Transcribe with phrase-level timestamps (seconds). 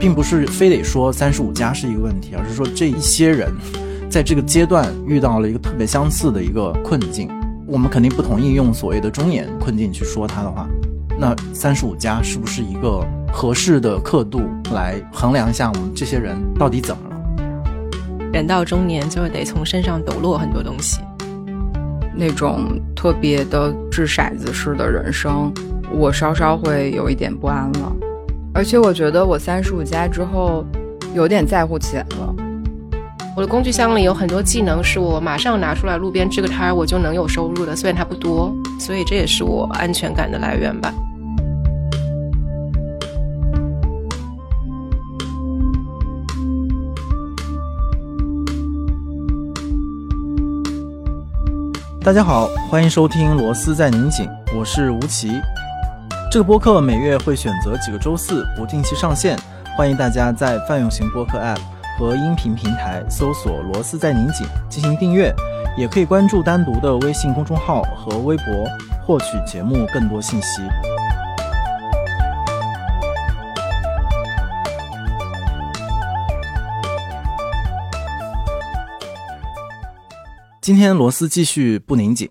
[0.00, 3.52] 并不是非得说三十五加是一个问题，而是说这一些人
[4.08, 7.28] 在这个阶段遇到了一个特别相似的一个困境。
[7.66, 10.66] 我们肯定不同意用所谓的中年困境去说他的话，
[11.18, 14.40] 那三十五加是不是一个合适的刻度
[14.72, 18.30] 来衡量一下我们这些人到底怎么了？
[18.32, 21.00] 人到中年就得从身上抖落很多东西。
[22.12, 25.52] 那种特别的掷骰子式的人生，
[25.92, 27.96] 我稍稍会有一点不安了。
[28.60, 30.62] 而且我觉得我三十五加之后，
[31.14, 32.34] 有点在乎钱了。
[33.34, 37.74] 我的工具箱里有很多技能，是我马上拿出来路边支个摊儿，我就能有收入的。
[37.74, 40.92] 虽然它不多，所以这也是我安全感的来源吧。
[52.04, 55.30] 大家好，欢迎收听《螺丝在拧紧》，我是吴奇。
[56.30, 59.36] 这个播客每月会选择几个周四不定期上线，
[59.76, 61.58] 欢迎大家在泛用型播客 App
[61.98, 65.34] 和音频平台搜索“螺丝在拧紧”进行订阅，
[65.76, 68.46] 也可以关注单独的微信公众号和微博
[69.04, 70.62] 获取节目更多信息。
[80.60, 82.30] 今天螺丝继续不拧紧，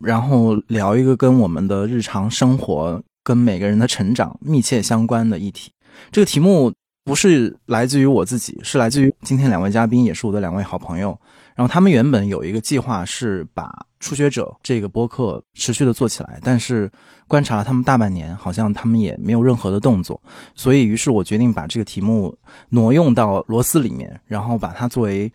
[0.00, 5.72] 然后聊一个跟我们的日常生活、跟每个人的成长密切相关的议题。
[6.12, 6.72] 这个题目
[7.04, 11.18] 不是来自于我自己，是来自于今天两位嘉宾，也是我的两位好朋友。
[11.56, 16.88] 然后他们原本有一个计划是把初学者这个播客持续的做起来，但是
[17.26, 20.22] 观察了他们大半年，好像他们也没有任何的动作。
[20.54, 22.32] 所以，于是我决定把这个题目
[22.68, 25.32] 挪用到螺丝里面，然后把它作为。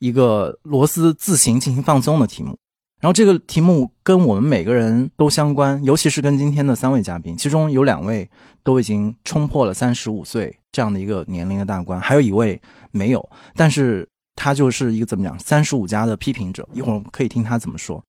[0.00, 2.56] 一个螺丝自行进行放松的题目，
[3.00, 8.30] 然后这个题目跟我们每个人都相关，尤其是跟今天的三位嘉宾，其中有两位
[8.62, 14.06] 都已经冲破了三十五岁这样的一个年龄的大关，还有一位没有，但是
[14.36, 18.04] 他就是一个怎么讲三十五加的批评者，一会儿可以听他怎么说。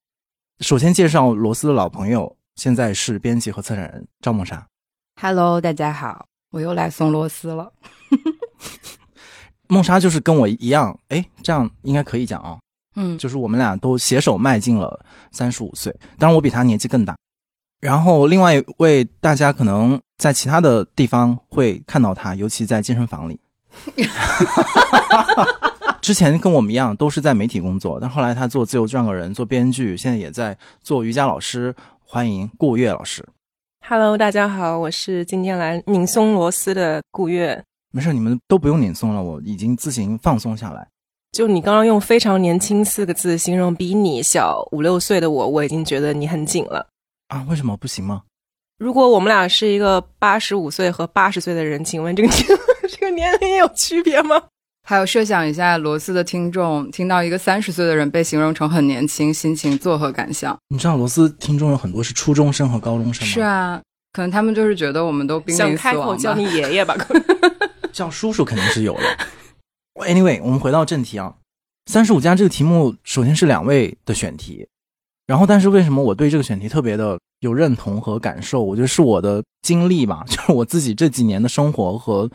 [0.60, 4.66] 首先介绍罗斯的老朋友，现在是编辑和策展人赵梦莎。
[5.18, 7.72] Hello，大家好，我又来送螺丝了。
[9.68, 12.58] 梦莎就是跟我一样，哎，这样应该可以讲啊。
[12.94, 17.16] 嗯，就是我们俩都携手迈进了三十五岁，当然我比他年纪更大。
[17.80, 23.40] 然后另外一位，大家可能在其他的地方会看到他，尤其在健身房里。
[26.00, 31.74] 之前跟我们一样都是在媒体工作，但后来他做自由撰稿人、做编剧，现在也在做瑜伽老师。
[32.04, 33.26] 欢迎顾月老师。
[33.88, 37.64] Hello，大家好，我是今天来拧松螺丝的顾月。
[37.90, 40.86] 没事，你们都不用拧松了，我已经自行放松下来。
[41.32, 46.86] 就你刚刚用“非常年轻”四个字形容比你小五六岁的我，我已经觉得你很紧了
[47.28, 47.42] 啊？
[47.48, 48.20] 为什么不行吗？
[48.78, 52.28] 如果我们俩是一个八十五岁和八十岁的人，请问这个
[52.86, 54.42] 这个年龄有区别吗？
[54.86, 60.54] 还有，设想一下，罗斯的听众听到一个三十岁的人被形容成很年轻，心情作何感想？
[60.68, 63.32] 你知道，罗斯听众有很多是初中生和高中生吗？
[63.32, 63.80] 是啊，
[64.12, 66.94] 可能他们就是觉得我们都濒临死亡叫你爷爷吧？
[67.90, 69.02] 叫叔叔肯定是有了。
[69.94, 71.36] Anyway，我们回到正题啊，
[71.86, 74.66] 三十五加这个题目首先是两位的选题，
[75.26, 78.62] 然后但是为什么我对这个选题特别的有认同和感受？
[78.62, 82.30] 我觉得是我的经历吧， 就是我自己这几年的生活和。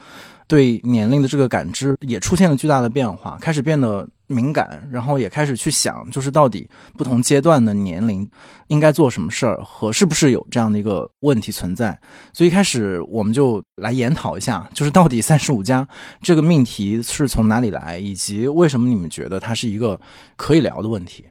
[0.48, 8.30] 对年龄的这个感知也出现了巨大的变化，开始变得敏感，然后也开始去想，就是到底不同阶段的年龄
[8.68, 12.00] 应该做什么事儿和是不是有这样的一个问题存在。
[12.32, 15.86] 所以一开始我们就来研讨一下，就是到底三十五加
[16.22, 20.00] 这个命题是从哪里来，以及为什么你们觉得它是一个
[20.38, 21.26] 可以聊的问题。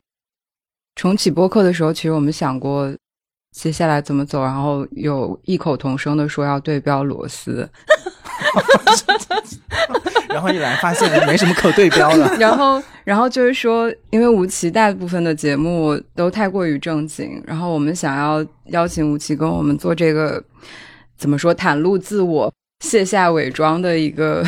[0.95, 2.95] 重启播客的时候，其实我们想过
[3.53, 7.67] 接下来怎么走，然后有异口同声的说要对标罗斯。
[10.29, 12.31] 然后一来发现没什么可对标的。
[12.39, 20.43] 然后，然后就是说，因为吴奇大部分的节目都太过于正经，然后我们想要邀请吴奇跟我们做这个
[21.17, 22.53] 怎么说袒露自我、
[22.85, 24.45] 卸下伪装的一个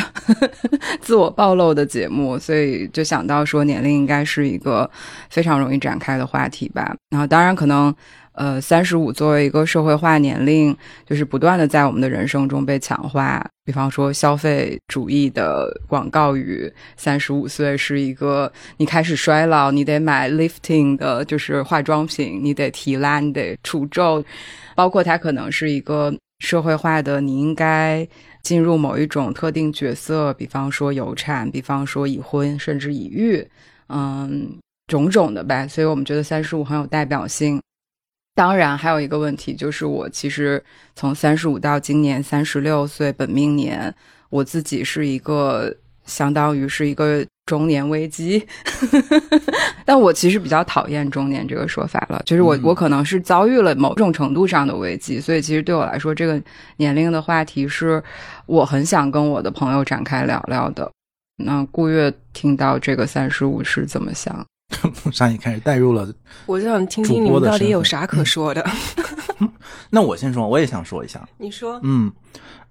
[1.01, 4.89] 自我暴露的节目，所以就想到说年龄应该是一个
[5.29, 6.95] 非常容易展开的话题吧。
[7.09, 7.93] 然后，当然可能。
[8.39, 10.73] 呃，三十五作为一个社会化年龄，
[11.05, 13.45] 就是不断的在我们的人生中被强化。
[13.65, 24.23] 比方说，消费主义的广告语，三十五岁是一个你开始衰老，你得买 lifting 的，就是化妆品，你得提拉，你得除皱。
[24.73, 28.07] 包括它可能是一个社会化的，你应该
[28.41, 33.45] 进入某一种特定角色，比方说有产，比方说已婚，甚至已育，
[33.89, 34.57] 嗯，
[34.87, 35.67] 种种的吧。
[35.67, 37.61] 所以我们觉得三十五很有代表性。
[38.39, 40.63] 当然，还有一个问题就是，我其实
[40.95, 43.93] 从三十五到今年三十六岁本命年，
[44.29, 45.75] 我自己是一个
[46.05, 48.47] 相当于是一个中年危机，
[49.83, 56.41] 但我其实比较讨厌中年这个说法了，就是我、嗯我可能是遭遇了某种程度上的危机，所以其实对我来说，这个
[56.77, 58.01] 年龄的话题是
[58.45, 60.89] 我很想跟我的朋友展开聊聊的。
[61.43, 64.45] 那顾月听到这个三十五是怎么想？
[65.03, 66.11] 木沙也开始带入了。
[66.45, 68.65] 我就想听听你们到底有啥可说的。
[69.89, 71.27] 那我先说，我也想说一下。
[71.37, 72.11] 你说，嗯，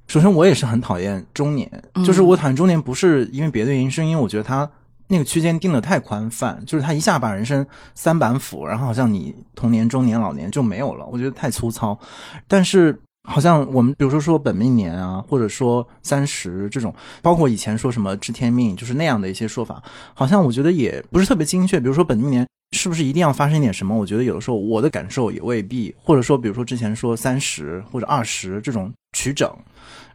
[0.07, 4.71] 首先我也是很讨厌中年，嗯就是我讨厌中年不是因为别的原因，是因为我觉得他
[5.09, 11.99] 那个区间定的太宽泛，就是他一下把人生三板斧，然后好像你童年、中年、老年就没有了，我觉得太粗糙。
[12.47, 19.83] 但是好像我们比如说说本命年啊，或者说三十这种，包括以前说什么知天命，就是那样的一些说法，
[20.15, 21.79] 好像我觉得也不是特别精确。
[21.79, 23.97] 比如说本命年是不是一定要发生一点什么？
[23.97, 29.51] 我觉得有的时候我的感受也未必，或者说比如说之前说三十或者二十这种取整。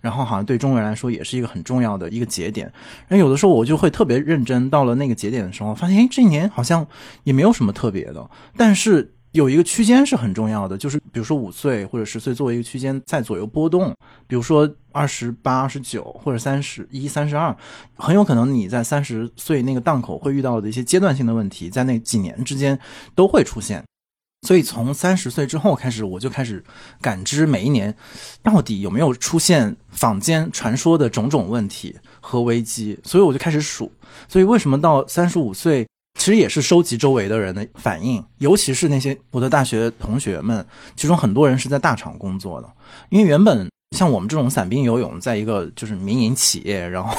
[0.01, 2.69] 然后好像对中国人来说也是一个很重要的一个节点，
[3.07, 6.86] 然后有的时候我就会特别认真，到了那个节点的时候，发现哎这一年好像
[7.24, 13.94] 也没有什么特别的，但是有一个区间是很重要的，就是比如说五岁或者十岁作为一个区间在左右波动，
[14.28, 17.56] 比如说二十八、二十九或者三十一、三十二，
[17.96, 22.80] 很有可能你在三十岁那个档口会遇到的一些阶段性的问题，在那几年之间
[23.16, 23.84] 都会出现。
[24.46, 26.64] 所以从三十岁之后开始，我就开始
[27.02, 27.96] 感知每一年
[28.44, 33.92] 到底有没有出现坊间传说的种种问题和危机，所以我就开始数。
[34.28, 35.88] 所以为什么到三十五岁，
[36.19, 40.65] 其实也是收集周围的人的反应，尤其是那些我的大学同学们，
[40.95, 42.69] 其中很多人是在大厂工作的，
[43.10, 43.68] 因为原本。
[43.95, 47.15] 像我们这种散兵游勇，在一个就是民营企业，然后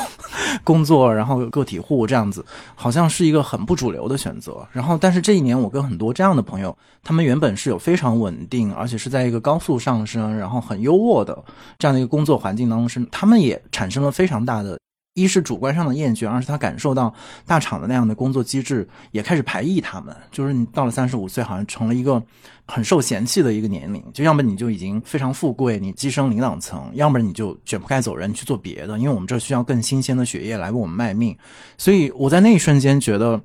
[0.65, 2.45] 工作，然后个体户这样子，
[2.75, 4.67] 好像是一个很不主流的选择。
[4.73, 11.45] 然后，但是这一年我跟很多这样的朋友，他们原本是有非常稳定，而且是在一个高速上升，然后很优渥的
[11.79, 14.77] 这样的一个工作环境当中，是他们也产生了非常大的。
[15.15, 17.15] 一是主观上的厌倦，二是他感受到
[17.47, 20.15] 大厂的那样的工作机制也开始排异他们。
[20.33, 22.21] 就是你到了三十五岁，好像成了一个
[22.67, 24.05] 很受嫌弃的一个年龄。
[24.13, 28.99] 就要么你就已经非常富贵，你跻身领导层；要么你就卷铺盖走人，去做别的。
[28.99, 31.37] 因为我们这需要更新鲜的血液来为我们卖命。
[31.79, 33.41] 所以我在那一瞬间觉得，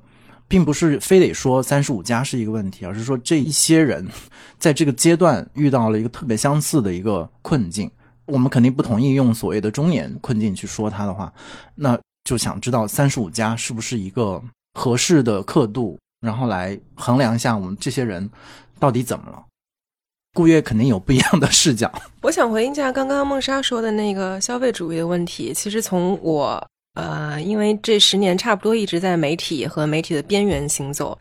[0.48, 4.04] 并不是非得说三十五加是一个问题，而是说这一些人
[4.58, 7.88] 在这个阶段遇到了一个特别相似的一个困境。
[8.30, 11.32] 我们肯定不同意用所谓的中年困境去说它的话，
[11.74, 14.42] 那就想知道三十五加是不是一个
[14.74, 18.30] 合适的刻度，然后来衡量一下我们这些人
[18.78, 19.44] 到底怎么了。
[20.32, 21.92] 顾月肯定有不一样的视角，
[22.22, 25.52] 我想回应一下刚刚梦莎说的那个消费主义的问题。
[25.52, 31.18] 其实从我呃，因为这十年差不多一直在媒体和媒体的边缘行走。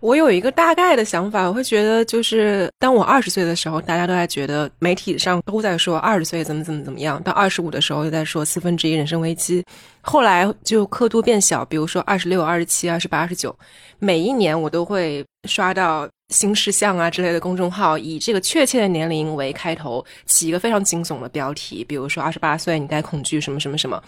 [0.00, 9.64] 我有一个大概的想法，我会觉得，就是当我二十岁的时候，大家都在觉得媒体上都在说二十岁怎么怎么怎么样；到二十五的时候，又在说四分之一人生危机。
[10.02, 13.56] 后来就刻度变小，比如说二十六、二十七、二十八、二十九，
[13.98, 24.00] 每一年我都会刷到新事项啊之类的公众号，以这个确切的年龄为开头，起一个非常惊悚的标题，比如说二十八岁你该恐惧什么什么什么。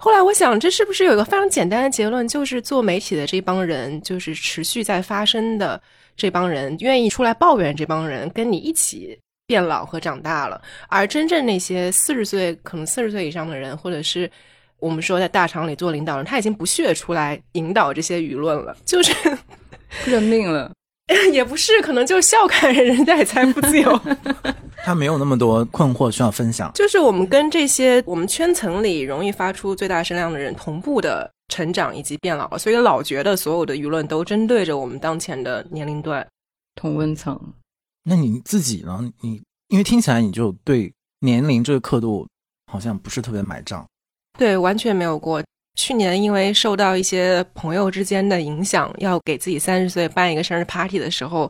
[0.00, 5.80] 后来我想，这是不是有一个非常简单的结论，就是做媒体的这帮人，就是持续在发生的
[6.16, 10.62] 这帮人，愿意出来抱怨这帮人，跟你一起变老和长大了。
[10.88, 14.30] 而真正那些四十岁，可能四十岁以上的人，或者是
[14.78, 19.12] 我们说在大厂里做领导人，他已经不屑出来引导这些舆论了，就是
[20.06, 20.70] 认命了。
[21.32, 24.00] 也不是，可能就笑看人家也财富自由。
[24.84, 26.70] 他没有那么多困惑需要分享。
[26.74, 36.26] 就是我们跟这些我们圈层里容易发出最大声量的人同步的成长以及变老，所以老觉得所有的舆论都针对着我们当前的年龄段。
[36.76, 37.36] 同温层，
[38.04, 39.10] 那你自己呢？
[39.20, 42.24] 你因为听起来你就对年龄这个刻度
[42.70, 43.84] 好像不是特别买账。
[44.38, 45.42] 对，完全没有过。
[45.78, 51.48] 去年因为受到一些朋友之间的影响，要给自己三十岁办一个生日 party 的时候，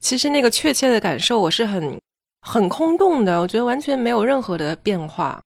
[0.00, 1.96] 其实那个确切的感受我是很
[2.42, 5.40] 很空洞的，我觉得完全没有任何的变化。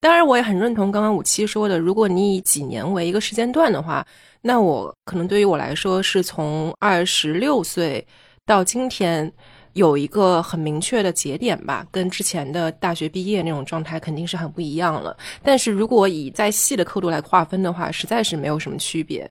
[0.00, 4.04] 当然，我也很认同刚刚五七说的，如果你以几年为一个时间段的话，
[4.42, 8.04] 那我可能对于我来说是从二十六岁
[8.44, 9.32] 到今天。
[9.74, 15.16] 有一个很明确的节点吧，跟之前的大学毕业那种状态肯定是很不一样了。
[15.42, 19.28] 但是如果以再细的刻度来划分的话，实在是没有什么区别。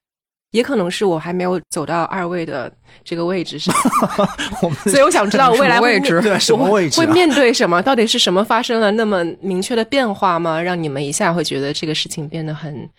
[0.52, 2.72] 也可能是我还没有走到二位的
[3.04, 3.72] 这个位置上，
[4.84, 7.80] 所以我想知道未来位置对什么位置啊会面对什么？
[7.80, 10.60] 到底是什么发生了那么明确的变化吗？
[10.60, 12.90] 让你们一下会觉得这个事情变得很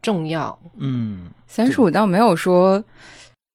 [0.00, 0.56] 重要？
[0.78, 2.80] 嗯，三十五倒没有说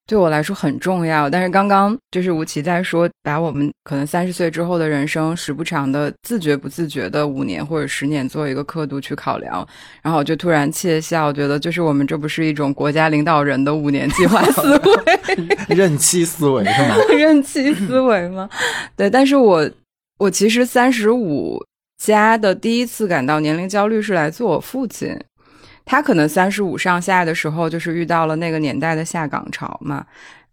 [0.08, 1.30] 对我来说很重要。
[1.30, 9.68] 但是刚刚就是吴奇在说，把我们可能三十岁之后的人生时不常的自觉不自觉的五年或者十年做一个刻度去考量，
[10.02, 15.20] 然后我就突然窃笑，觉得就是我们这不是一种国家领导人的五年计划 思维、
[15.76, 16.96] 任期思维是吗？
[17.12, 18.50] 任期思维吗？
[18.96, 19.70] 对，但是我
[20.20, 21.62] 我其实三十五
[22.02, 25.20] 加的第一次感到年龄焦虑是来自我父亲。
[25.88, 30.06] 他可能三十五上下的时候，就是遇到了那个年代的下岗潮嘛。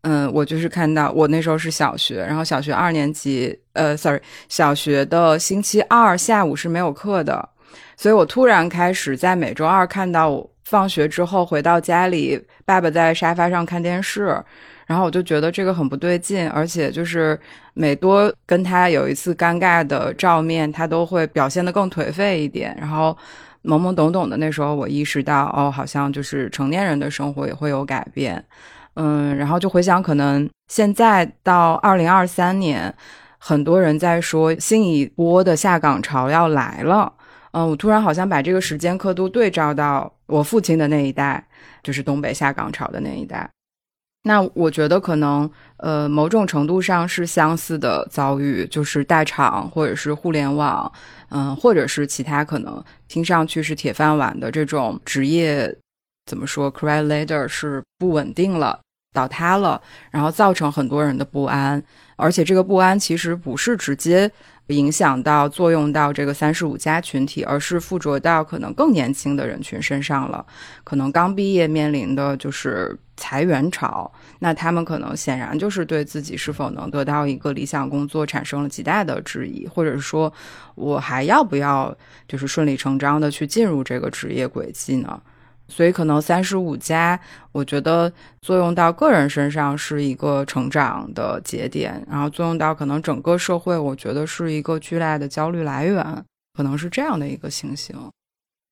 [0.02, 7.48] 嗯，我就是看到我那时候是小学，然后小学二年级，呃，sorry，小学的星期二下午是没有课的，
[7.96, 14.38] 所以我突然开始在每周二看到我放学之后回到家里，爸爸在沙发上看电视，
[14.86, 17.40] 然后我就觉得这个很不对劲，而且就是
[17.72, 23.16] 每多跟他有一次尴尬的照面，他都会表现得更颓废一点，然后。
[23.64, 28.44] 懵懵懂懂的那时候，我意识到，哦，好像就是成年人的生活也会有改变，
[28.94, 32.94] 嗯，然后就回想，可能现在到二零二三年，
[33.38, 37.12] 很多人在说新一波的下岗潮要来了，
[37.52, 41.42] 嗯，我突然好像把这个时间刻度对照到我父亲的那一代，
[41.82, 43.48] 就是东北下岗潮的那一代。
[44.26, 50.90] 那我觉得可能，呃，某种程度上是相似的遭遇，就是大厂或者是互联网，
[51.28, 55.76] 嗯，或者是其他可能听上去是铁饭碗的这种职业，
[56.24, 58.80] 怎么说，career ladder 是不稳定了，
[59.12, 59.78] 倒塌了，
[60.10, 61.84] 然后造成很多人的不安，
[62.16, 64.30] 而且这个不安其实不是直接。
[64.68, 70.42] 影响到作用到这个三十五加群体，而是附着到可能更年轻的人群身上了。
[70.82, 80.32] 可能刚毕业面临的就是裁员潮，那他们可能显然就是对自己是否能得到一个理想工作产生了极大的质疑，或者是说
[80.76, 81.94] 我还要不要
[82.26, 85.20] 就是顺理成章的去进入这个职业轨迹呢？
[85.68, 87.18] 所以，可能三十五加，
[87.52, 97.96] 我觉得作用到个人身上是一个成长的节点，然后作用到可能整个社会，我觉得是一个巨大的焦虑来源，可能是这样的一个情形。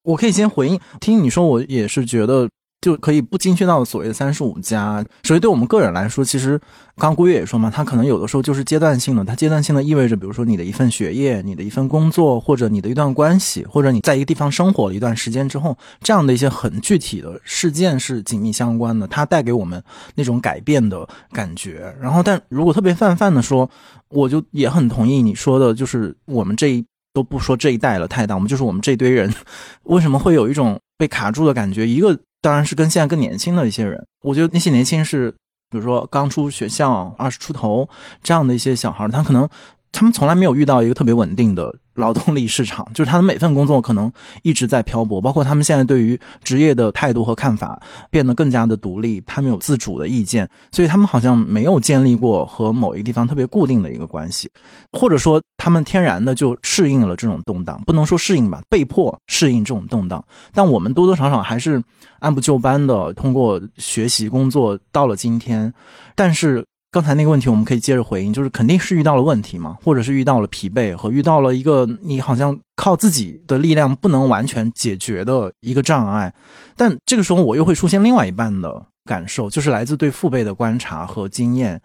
[0.05, 2.49] 我可以先回应，听你说，我也是觉得。
[2.83, 5.03] 就可以不精确到所谓的三十五加。
[5.23, 6.59] 所以对我们个人来说，其实
[6.97, 9.25] 刚刚顾月也说嘛，他可能有的时候就是阶段性的。
[9.25, 19.07] 它阶段性的意味着，比如说你的一份学业、你的一份工作，或者你的一段关系，或者你在一个地方生活了一段时间之后，这样的一些很具体的事件是紧密相关的。
[19.07, 19.83] 它带给我们
[20.17, 21.95] 那种改变的感觉。
[22.01, 23.71] 然后，但如果特别泛泛的说，
[24.09, 26.85] 我就也很同意你说的，就是我们这一
[27.15, 29.33] 都不说这一代了太大，我们就是我们这堆人，
[29.85, 31.85] 为什么会有一种被卡住的感觉？
[31.85, 32.17] 一个。
[32.45, 35.31] 当然是跟现在更年轻的一些人，我觉得那些年轻是，
[35.71, 37.89] 比如说刚出学校二十出头
[38.21, 39.49] 这样的一些小孩，他可能
[39.93, 41.73] 他们从来没有遇到一个特别稳定的。
[41.95, 44.11] 劳动力市场 就是他的每份工作可能
[44.43, 47.81] 一直在漂泊，包括他们现在对于职业的态度和看法
[48.11, 54.51] 变得更加的独立，他们有自主的意见，所以他们好像没有建立过和某一个地方特别固定的一个关系，
[54.93, 60.25] 或者说他们天然的就适应了这种动荡，不能说适应吧，被迫适应这种动荡。
[60.53, 61.83] 但我们多多少少还是
[62.21, 65.73] 按部就班的通过学习工作到了今天，
[66.15, 66.65] 但是。
[66.93, 76.35] 刚才那个问题，我们可以接着回应，就是肯定是遇到了问题嘛，或者是遇到了疲惫和遇到了一个你好像靠自己的力量不能完全解决的一个障碍。
[76.77, 81.81] 但这个时候，我又会出现另外一半的感受，就是来自对父辈的观察和经验。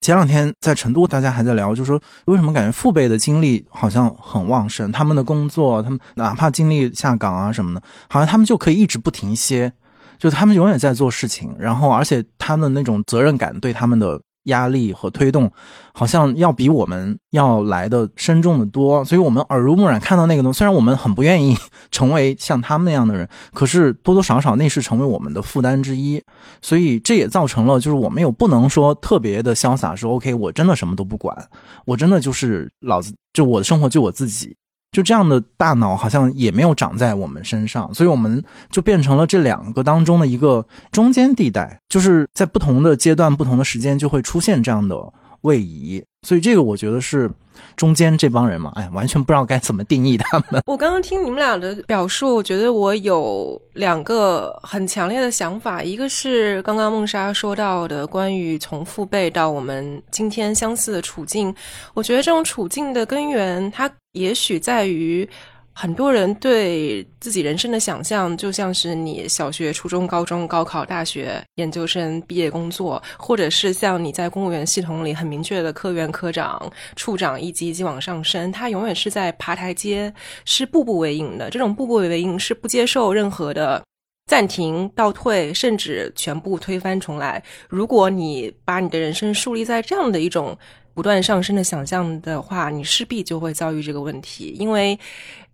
[0.00, 9.72] 前两天在成都，大家还在聊，就是说为什么感觉父辈的精力好像很旺盛，他们的工作，他们哪怕经历下岗啊什么的，好像他们就可以一直不停歇，
[10.20, 14.20] 就他们永远在做事情，然后而且他们那种责任感对他们的。
[14.44, 15.50] 压力和推动，
[15.92, 20.58] 好像要比我们要来的深重的多，所以我们耳濡目染看到那个东西。
[20.58, 21.56] 虽然我们很不愿意
[21.90, 26.22] 成为像他们那样的人，可是多多少少那是成为我们的负担之一。
[26.60, 31.36] 所以这也造成了，就是我们有不能说特别的潇洒，说 OK，我真的什么都不管，
[31.84, 34.56] 我真的就是老子，就我的生活就我自己。
[34.92, 44.94] 就这样的大脑好像也没有长在我们身上，所以我们就变成了这两个当中的一个中间地带，就是在不同的阶段、不同的时间就会出现这样的
[45.42, 46.02] 位移。
[46.26, 47.28] 所以这个我觉得是
[47.76, 50.62] 中间这帮人嘛，哎，完全不知道该怎么定义他们。
[50.66, 61.52] 我刚刚听你们俩的表述，我觉得我有两个很强烈的想法，一个是刚刚梦莎说到的关于从父辈到我们今天相似的处境，
[61.92, 65.28] 我觉得这种处境的根源，它也许在于。
[65.74, 80.12] 很多人对自己人生的想象，就像是你小学、初中、高中、高考、大学、研究生毕业工作，或者是像你在公务员系统里很明确的科员、科长、处长一级一级往上升，他永远是在爬台阶，
[80.44, 81.48] 是步步为营的。
[81.48, 83.82] 这种步步为营是不接受任何的
[84.26, 87.42] 暂停、倒退，甚至全部推翻重来。
[87.68, 90.56] 如果你把你的人生树立在这样的一种
[90.94, 94.98] 不断上升的想象的话，你势必就会遭遇这个问题，因为，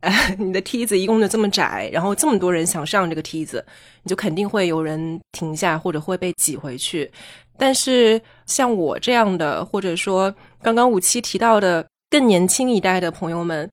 [0.00, 3.64] 呃， 你的梯子一共就这么窄，然后这么多人想上这个梯子，
[4.02, 7.11] 你就肯定会有人停下，或者会被挤回去。
[7.57, 13.68] 但是像我这样的，或者说刚刚五七提到的更年轻一代的朋友们。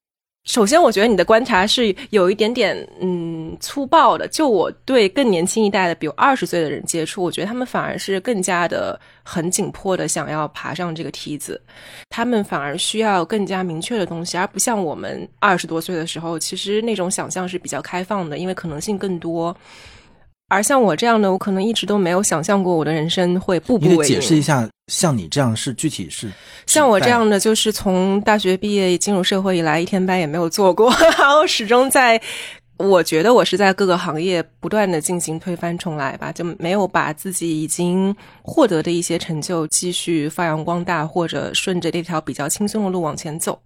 [0.46, 4.28] 首先，我觉得你的观察是有一点点嗯粗暴的。
[4.28, 11.60] 就我对更年轻一代的，比如二十岁的人接触，我觉得他们反而是更加的很紧迫的想要爬上这个梯子，
[12.12, 19.56] 他们反而需要更加明确的东西，而不像我们二十多岁的时候，其实那种想象是比较开放的，因为可能性更多。
[20.56, 24.04] 而像我这样的，我可能一直都没有想象过我的人生会步步为营。
[24.04, 26.32] 解释一下，像你这样是具体是？
[26.66, 32.22] 像我这样的，就是从大学毕业进入社会以来，一天班也没有做过， 然后始终在。
[32.78, 43.58] 我觉得我是在各个行业不断的进行推翻重来吧，就没有把自己已经获得的一些成就继续发扬光大，或者顺着这条比较轻松的路往前走。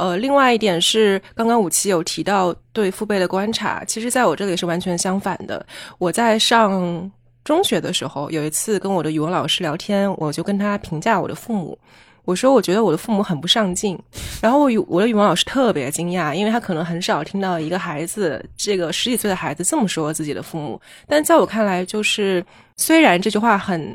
[0.00, 5.64] 呃，另外一点是，刚刚武七有提到对父辈的观察，其实在我这里是完全相反的。
[5.98, 7.10] 我在上
[7.44, 11.78] 中学的时候，有一次跟我的语文老师聊天，我就跟他评价我的父母，
[12.24, 13.98] 我说我觉得我的父母很不上进。
[14.40, 20.80] 然后我我的语文老师特别惊讶，因为他可能很少听到一个孩子，这个十几岁的孩子这么说自己的父母。
[21.06, 22.42] 但在我看来，就是
[22.78, 23.94] 虽然这句话很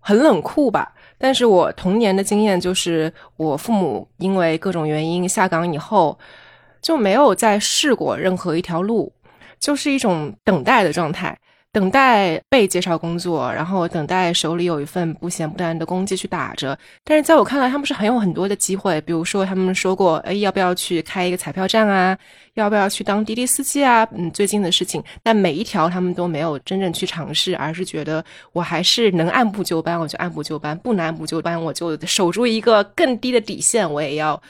[0.00, 0.90] 很冷酷吧。
[1.18, 6.18] 但是我童年的经验就是，我父母因为各种原因下岗以后，
[6.80, 9.12] 就没有再试过任何一条路，
[9.58, 11.36] 就是一种等待的状态。
[11.70, 16.76] 等待被介绍工作，然后等待手里有一份不咸不淡的工绩去打着。
[17.04, 18.98] 但是在我看来，他们是很有很多的机会。
[19.02, 22.16] 比如说，他们说过，哎，要不要去开一个彩票站啊？
[22.54, 24.08] 要不要去当滴滴司机啊？
[24.12, 25.02] 嗯，最近的事情。
[25.22, 34.40] 但每一条他们都没有真正去尝试，而是觉得我还是能按部就班，我就按部就班；不能按部就班，我就守住一个更低的底线，我也要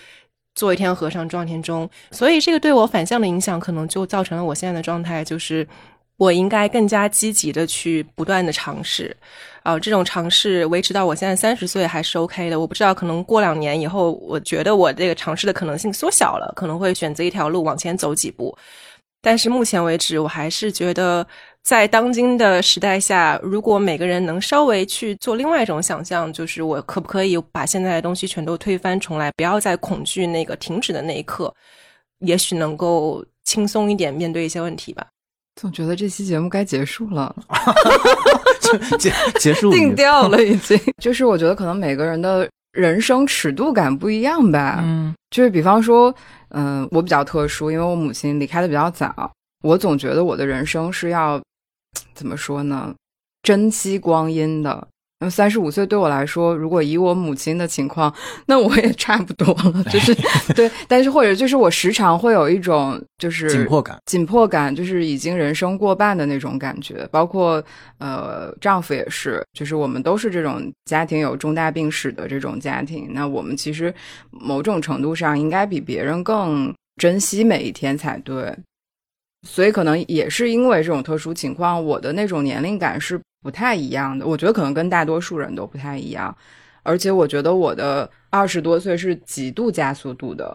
[0.54, 1.90] 做一天和尚撞一天钟。
[2.12, 5.66] 所以，这个对我反向的影响，可能就造成了我现在的状态，就是。
[6.18, 9.16] 我应该更加积极的去不断的尝试，
[9.62, 12.58] 啊，这种尝试维持到我现在三十岁还是 OK 的。
[12.58, 18.56] 我不知道，可能过两年以后，我觉得我这个尝试的可能性缩小了，可能会选择一条路往前走几步。
[19.22, 21.26] 但是目前为止，我还是觉得，
[21.62, 31.54] 在当今的时代下，如果每个人能稍微去做另外一种想象，就是我可不可以把现在的东西全都推翻重来，不要再恐惧那个停止的那一刻，
[32.20, 35.06] 也许能够轻松一点面对一些问题吧。
[35.58, 37.34] 总觉得这期节目该结束了，
[39.00, 40.78] 结结束定调了已经。
[41.02, 44.78] 就是我觉得可能每个人的人生尺度感不一样吧。
[44.84, 46.14] 嗯，就是比方说，
[46.50, 49.32] 嗯，我比较特殊，因为我母亲离开的比较早，
[49.64, 51.42] 我总觉得我的人生是要
[52.14, 52.94] 怎么说呢？
[53.42, 54.86] 珍惜光阴的。
[55.20, 58.14] 那三十五岁对我来说，如果以我母亲的情况，
[58.46, 60.14] 那我也差不多了，就是
[60.54, 60.70] 对。
[60.86, 67.04] 但是或者就是我时常会有一种就是紧迫感，紧迫感就是已经人生过半的那种感觉。
[67.10, 67.60] 包括
[67.98, 73.08] 呃，丈夫也是，就是我们都是这种家庭有重大病史的这种家庭。
[73.12, 73.92] 那我们其实
[74.30, 78.54] 某种程度上应该比别人更珍惜每一天才对。
[79.46, 83.20] 所以可能也是因为这种特殊情况，我的那种年龄感是。
[83.48, 86.36] 不太一样的，我觉得可能跟大多数人都不太一样，
[86.82, 90.54] 而且我觉得我的二十多岁是极度加速度的，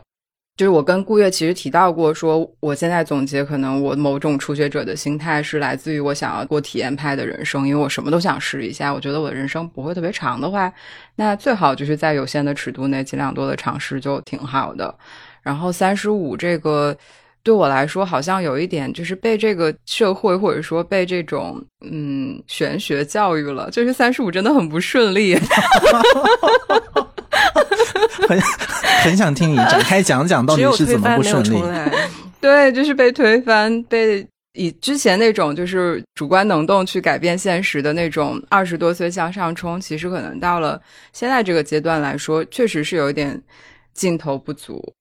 [0.56, 10.72] 就是我跟顾月其实提到过，说我现在总结，可能我某种初学者的心态是来自于我想要过体验派的人生，因为我什么都想试一下，我觉得我的人生不会特别长的话，
[11.16, 14.96] 那最好就是在有限的尺度内尽量多的尝试就挺好的。
[15.42, 16.96] 然后三十五这个。
[17.44, 25.36] 对我来说，好像有一点就是被这个社会或者说被这种嗯玄学教育了，就是三十五真的很不顺利，
[28.28, 28.40] 很
[29.04, 31.62] 很想听你展开讲讲到底是怎么不顺利。
[32.40, 43.42] 对，就是被推翻，被以之前那种就是主观能动去改变现实的那种二十多岁向上冲，其实可能到了现在这个阶段来说，确实是有一点
[43.94, 44.94] 劲头不足。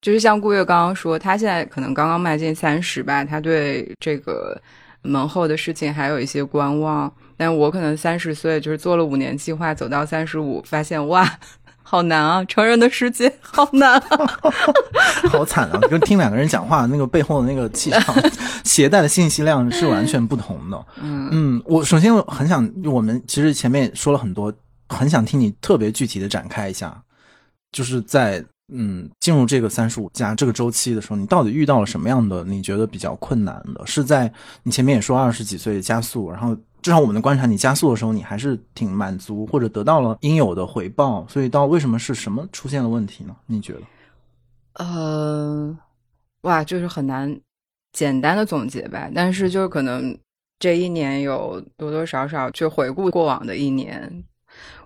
[0.00, 4.60] 就是像顾月刚刚说，他现在可能刚刚迈进三十吧，他对这个
[5.02, 7.12] 门后的事情还有一些观望。
[7.36, 11.38] 但我可能三十岁，就是做了五年计划，走到三十五，发现哇，
[11.82, 12.44] 好难啊！
[12.44, 14.26] 成人的世界好难，啊，
[15.30, 15.80] 好惨啊！
[15.88, 18.14] 就听两个人讲话，那个背后的那个气场
[18.64, 20.86] 携带的信息量是完全不同的。
[21.00, 24.52] 嗯嗯，我首先我很想，我们其实前面说了很多，
[24.88, 27.02] 很想听你特别具体的展开一下，
[27.72, 28.44] 就是在。
[28.70, 33.86] 嗯，进入这个三十五加这个周期的时候，你到底遇到了什么样的你觉得比较困难的？
[33.86, 34.30] 是在
[34.62, 43.34] 你前面也说二十几岁加速，然后至少我们的观察，你加速的时候你还是挺满足或者得到了应有的回报，所以到为什么是什么出现了问题呢？
[43.46, 44.84] 你觉得？
[44.84, 45.74] 呃，
[46.42, 47.40] 哇，就是很难
[47.92, 49.10] 简单的总结吧。
[49.14, 50.14] 但是就是可能
[50.58, 54.24] 这一年有多多少少去回顾过往的一年，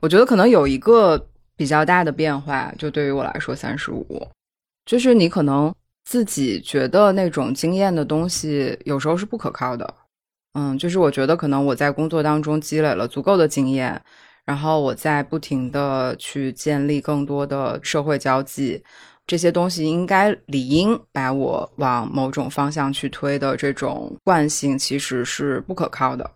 [0.01, 1.27] 我觉得可能有一个。
[1.57, 4.27] 比较大的变化，就对于我来说，三十五，
[4.85, 5.73] 就是你可能
[6.05, 9.95] 自己觉得那种经验的东西，有时候是不可靠的。
[10.55, 14.03] 嗯，就是我觉得可能我在工作当中积累了足够的经验，
[14.45, 18.83] 然后我在不停的去建立更多的社会交际，
[19.27, 26.31] 这些东西应该理应把我往某种方向去推的这种惯性，其实是不可靠的。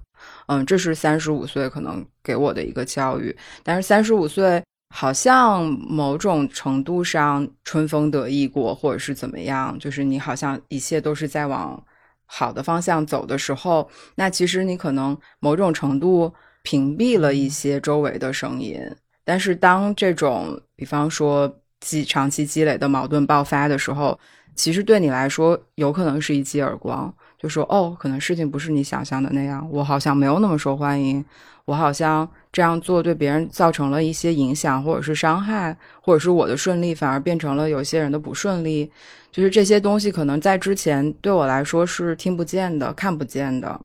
[0.46, 4.62] 嗯，这是三十五岁可能给我的一个教育，但是三十五岁。
[4.88, 11.82] 好像某种程度上春风得意过，或者是怎么样，就是你好像一切都是在往
[12.24, 18.80] 好的方向走的时候，那其实你可能某种程度屏蔽了一些周围的声音。
[19.24, 24.18] 但是当这种，比方说积长期积累的矛盾爆发的时候，
[24.54, 31.24] 其实对你来说有可能是一记耳光，就说哦，可能事情不是你想象的那样，我好像没有那么受欢迎。
[31.66, 38.90] 我好像这样做对别人造成了一些影响，或者是伤害，或者是我的顺利反而变成了有些人的不顺利。
[39.32, 43.78] 就是这些东西可能在之前对我来说是听不见的、看不见的。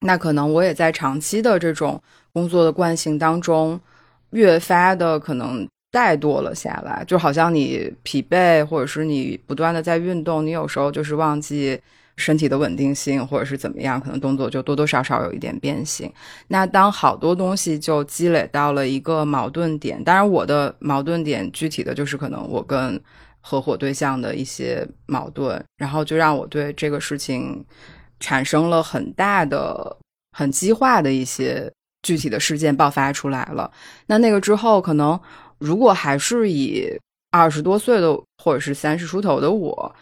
[0.00, 3.80] 那可能我也在长期的这种工作的惯性当中，
[4.30, 7.04] 越发的可能怠惰了下来。
[7.06, 11.80] 就好像你疲惫，或者是你不断的在运动，你有时候就是忘记。
[12.16, 16.12] 身体的稳定性，或者是怎么样，可能动作就多多少少有一点变形。
[16.48, 23.00] 那当好多东西就积累到了一个矛盾点，当然我的矛盾点具体的就是可能我跟
[23.40, 27.64] 合伙对象的一些矛盾，然后就让我对这个事情
[28.20, 29.96] 产生了很大的、
[30.32, 31.68] 很激化的一些
[32.02, 33.68] 具体的事件爆发出来了。
[34.06, 35.18] 那那个之后，可能
[35.58, 36.88] 如果还是以
[37.32, 39.94] 二十多岁的或者是三十出头的我。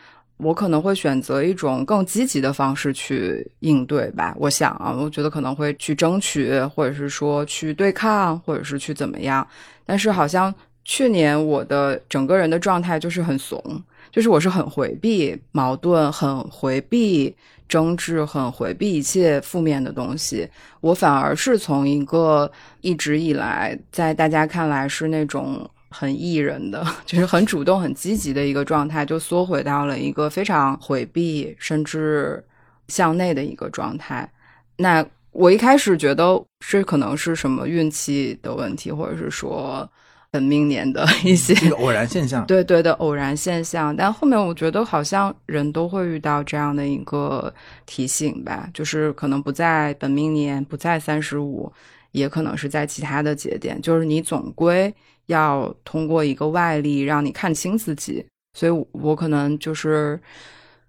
[0.42, 4.34] 我可能会选择一种更积极的方式去应对吧。
[4.38, 9.46] 我想啊，我觉得可能会去争取，或者是说去对抗，或者是去怎么样。
[9.86, 10.52] 但是好像
[10.84, 13.62] 去年我的整个人的状态就是很怂，
[14.10, 17.34] 就是我是很回避矛盾，很回避
[17.68, 20.48] 争执，很回避一切负面的东西。
[20.80, 22.50] 我反而是从一个
[22.80, 25.68] 一直以来在大家看来是那种。
[25.92, 32.42] 很艺人的， 就是很主动、很积极的一个状态，就缩回到了一个非常回避甚至
[32.88, 34.28] 向内的一个状态。
[34.76, 39.88] 那我一开始觉得这可能是什么运气的问题，或者是说
[40.30, 42.44] 本命年的一些偶然现象。
[42.48, 43.94] 对对的，偶然现象。
[43.94, 47.52] 但后面我觉得好像人都会遇到这样的一个
[47.86, 51.72] 提醒吧，就是可能不在本命年，不在三十五，
[52.10, 54.94] 也可能是在其他的节点，就是你总归。
[55.26, 58.24] 要通过一个外力让你看清自己，
[58.58, 60.20] 所以我可能就是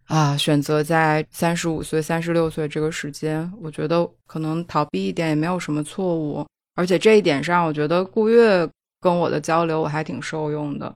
[0.08, 6.46] 啊，选择在三十五岁、三十六岁这个时间，我觉得可能逃避一点也没有什么错误。
[6.76, 8.67] 而且这一点上，我觉得顾月
[9.00, 10.96] 跟我的交流我还挺受用的。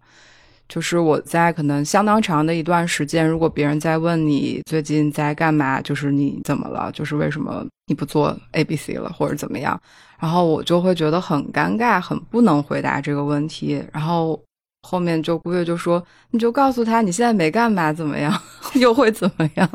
[0.67, 9.79] 就是我在可能相当长的一段时间，如果别人在问你最近在干嘛，就是你怎么了，就是为什么你不做 A、B、C 了，或者怎么样。
[10.19, 13.83] 然后我就会觉得很尴尬，很不能回答这个问题。
[13.93, 14.39] 然后
[14.81, 18.33] 后面就姑爷就说：“你就告诉他你现在没干嘛，怎么样？
[18.75, 19.69] 又会怎么样？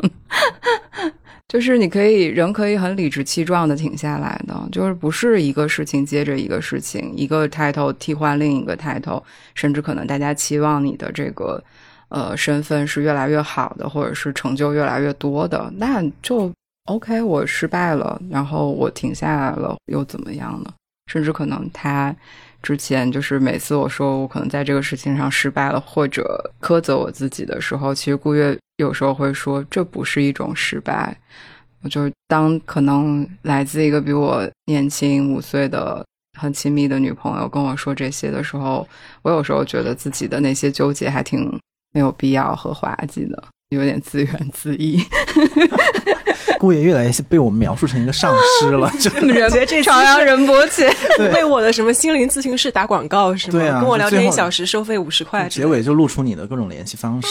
[1.48, 9.22] 就是你可以人可以很理直气壮的停下来的，就是不是一个事情接着一个事情，一个 title 替换另一个 title，
[9.54, 11.62] 甚至可能大家期望你的这个
[12.08, 16.50] 呃身份是越来越好的，或者是成就越来越多的，那就。”
[16.86, 20.72] OK，我失败了，然后我停下来了，又怎么样呢？
[21.06, 22.14] 甚至可能他
[22.62, 31.16] 之前就是每次我说我可能在这个事情上失败了，或者苛责我自己的时候，其实顾月有时候会说这不是一种失败。
[31.82, 36.04] 我就是当可能来自一个比我年轻五岁的
[36.38, 38.88] 很亲密的女朋友跟我说这些的时候，
[39.22, 41.60] 我有时候觉得自己的那些纠结还挺
[41.92, 45.04] 没有必要和滑稽的，有点自怨自艾。
[46.62, 50.88] 顾爷越来越被我们描述成一个上师了， 就人觉得这朝阳仁波切，
[51.34, 53.58] 为我的什么心灵咨询室打广告是吗？
[53.58, 57.28] 对啊跟我聊天一小时收费五十块结尾就露出你的各种联系方式。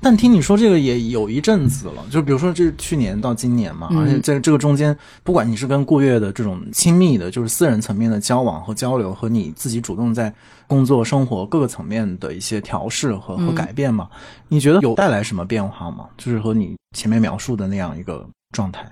[0.00, 10.32] 但听你说这个也有一阵子了，就比如说这是去年到今年嘛，嗯而且在这个中间，不管你是跟顾月的这种亲密的，就是私人层面的交往和交流，和你自己主动在
[10.68, 14.08] 工作、生活各个层面的一些调试和和嗯改变嘛，
[14.46, 16.06] 你觉得有带来什么变化吗？
[16.16, 18.90] 就是和你前面描述的那样一个状态。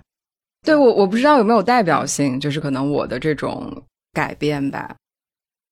[0.64, 4.94] 对我我不知道有没有代表性，就是可能我的这种改变吧。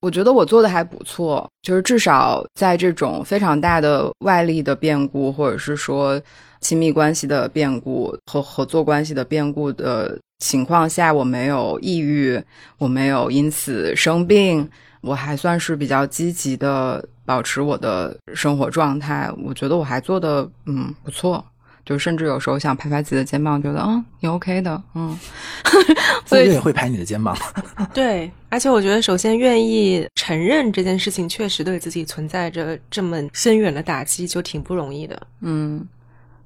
[0.01, 6.21] 我觉得我做的还不错，就是至少在这种非常大的外力的变故，或者是说
[6.61, 12.41] 亲密关系的变故和合作关系的变故的情况下，我没有抑郁，
[12.79, 14.69] 我没有因此生病，
[15.01, 19.33] 我还算是比较积极的保持我的生活状态。
[19.43, 21.45] 我觉得我还做的嗯不错。
[21.87, 25.17] 就甚至有时候想拍拍自己的肩膀，觉得嗯你 OK 的，嗯，
[25.63, 27.35] 顾所以月也会拍你的肩膀，
[27.95, 35.27] 对，而且我觉得，首先愿意承认这件事情确实对自己存在着这么深远的打击，就挺不容易的。
[35.43, 35.87] 嗯，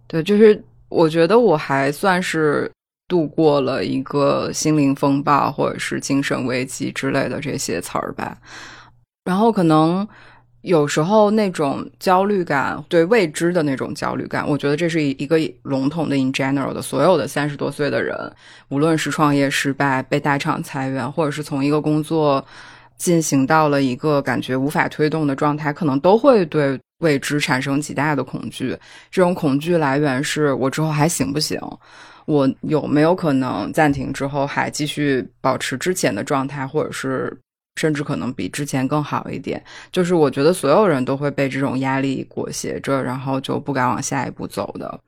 [0.06, 2.70] 对，就是我觉得我还算是
[3.08, 8.36] 度过了一个心灵风暴或者是精神危机之类的这些词儿吧。
[9.24, 10.06] 然后可能
[10.62, 18.14] 有时候那种焦虑感，对未知的那种焦虑感，我觉得这是一一个笼统的 in general 的，所有的三十多岁的人，
[18.68, 22.44] 无论是创业失败、被大厂裁员，或者是从一个工作
[22.98, 28.76] 进行到了一个感觉无法推动的状态，可能都会对未知产生极大的恐惧。
[29.10, 31.58] 这种恐惧来源是我之后还行不行？
[32.26, 37.34] 我有没有可能暂停之后还继续保持之前的状态，或者是
[37.80, 39.62] 甚至可能比之前更好一点？
[39.90, 45.00] 就是我觉得所有人都会被这种压力裹挟着，然后就不敢往下一步走的。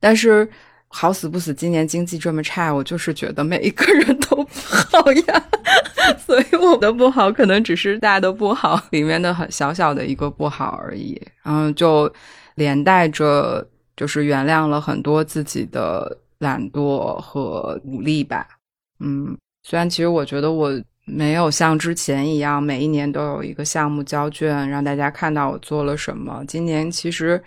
[0.00, 0.48] 但是
[0.88, 5.42] 好死不死，今年经济这么差，我就是觉得每一个人都不好呀。
[6.24, 12.10] 所以我的不好可能只是大的不好里面的很小小的一个不好而已，然后就
[12.54, 18.48] 连带着就是原谅了很多自己的懒惰和无力吧。
[19.00, 20.72] 嗯，虽然其实我觉得我
[21.06, 26.44] 没有像之前一样每一年都有一个项目交卷，让大家看到我做了什么。
[26.46, 27.42] 今年其实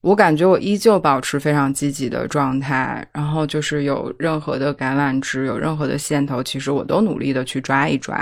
[0.00, 8.16] 我感觉我依旧保持非常积极的状态，然后就是有任何的橄榄枝，有任何的线头，其实我都努力的去抓一抓，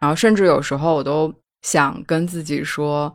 [0.00, 3.14] 然后甚至有时候我都想跟自己说。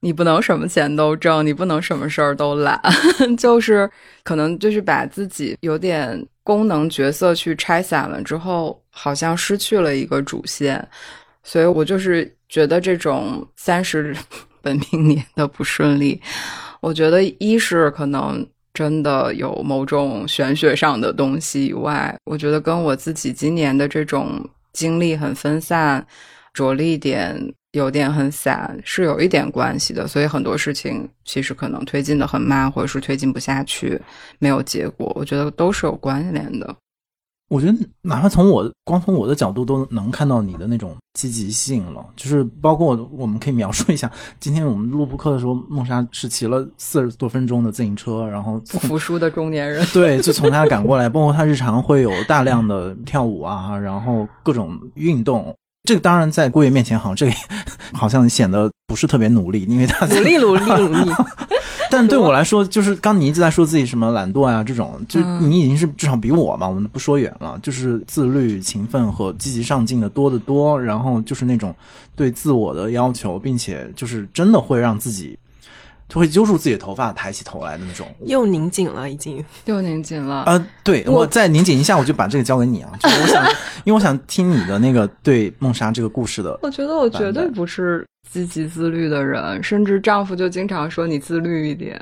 [0.00, 2.80] 你不能什么钱都挣，你不能什么事儿都揽，
[3.36, 3.90] 就是
[4.22, 10.86] 可能就是把自己有点功能角色去拆散了之后，好像失去了一个主线，
[11.44, 14.16] 所以我就是觉得这种三十
[14.60, 16.20] 本命年的不顺利，
[16.80, 26.04] 我觉得一是可能真的有某种玄学上的东西以外，我觉得跟我自己今年的这种精力很分散，
[26.52, 30.08] 着力点有点很散，是有一点关系的。
[30.08, 34.00] 所以很多事情其实可能推进的很慢，或者是推进不下去，
[34.40, 36.76] 没有结果，我觉得都是有关联的。
[37.48, 55.54] 我觉得哪怕从我光从我的角度都能看到你的那种积极性了，就是包括我们可以描述一下，今天我们录播课的时候，梦莎是骑了四十多分钟的自行车，然后不服输的中年人， 对，就从他赶过来，包括他日常会有大量的跳舞啊，然后各种运动。
[55.84, 57.32] 这个当然在郭爷面前，好像这个
[57.96, 61.10] 好像显得不是特别努力，因为他努力努力努力，
[61.90, 70.80] 但对我来说，就是刚你一直在说自己什么懒惰啊这种，就嗯你已经是至少比我嘛，我们不说远了，就是自律、勤奋和积极上进的多得多。
[70.80, 71.74] 然后就是那种
[72.14, 75.38] 对自我的要求，并且就是真的会让自己
[76.08, 78.06] 就会揪住自己的头发，抬起头来的那种。
[78.24, 79.44] 又拧紧了，已经。
[79.66, 80.44] 又拧紧了。
[80.44, 83.44] 啊、对我再拧紧一下，我就把这个交给你啊，就是我想，
[83.84, 86.58] 因为我想听你的那个对梦莎这个故事的。
[86.62, 92.00] 我觉得我绝对不是积极自律的人，甚至丈夫就经常说你自律一点。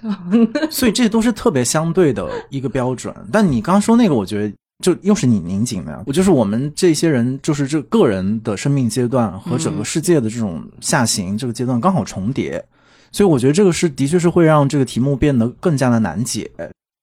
[0.70, 3.14] 所以这都是特别相对的一个标准。
[3.32, 4.54] 但你刚刚说那个，我觉得
[4.84, 6.02] 就又是你拧紧的呀。
[6.06, 12.64] 我就是我们这些人，就是这个人的生命阶段和整个世界的这种下行这个阶段刚好重叠，
[13.10, 16.50] 所以我觉得这个是的确是会让这个题目变得更加的难解。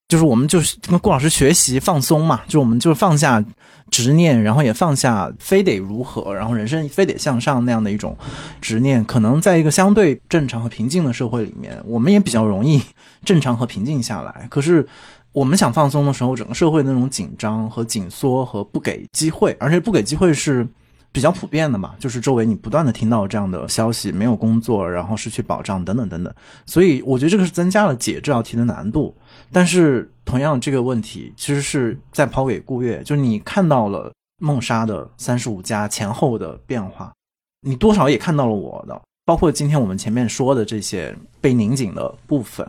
[0.08, 3.44] 就是我们就是跟顾老师学习放松嘛，就我们就是放下
[3.92, 8.18] 执念，然后也放下非得如何，然后人生非得向上那样的一种
[8.62, 9.04] 执念。
[9.04, 12.82] 可能在一个相对正常和平静的社会里面，我们也比较容易
[13.26, 14.48] 正常和平静下来。
[14.50, 14.88] 可是
[15.34, 20.66] 我们想放松的时候，整个社会那种紧张和紧缩和不给机会，而且不给机会是。
[21.10, 26.32] 比较普遍的嘛，就是周围你不断的听到这样的消息，没有工作，然后失去保障等等等等，
[26.68, 29.16] 所以我觉得这个是增加了解这道题的难度。
[29.52, 37.14] 但是同样这个问题其实是在抛给顾月，就是你看到了梦莎的三十五加前后的变化，
[37.62, 42.68] 你多少也看到了我的，包括今天我们前面说的这些被拧紧的部分。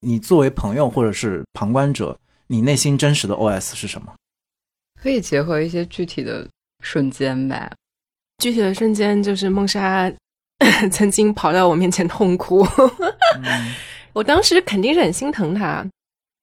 [0.00, 2.16] 你作为朋友或者是旁观者，
[2.46, 4.14] 你内心真实的 OS 是什么？
[5.00, 6.48] 可以结合一些具体的
[6.84, 7.70] 瞬间吧。
[8.38, 10.12] 具体的瞬间就是梦莎
[10.90, 12.66] 曾经跑到我面前痛哭，
[14.14, 15.84] 我当时肯定是很心疼他。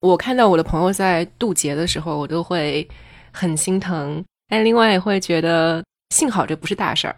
[0.06, 2.88] 我看到我的朋友在渡劫的时候，我都会
[3.32, 7.16] 很心疼，但另外也会觉得幸好这不是大事儿。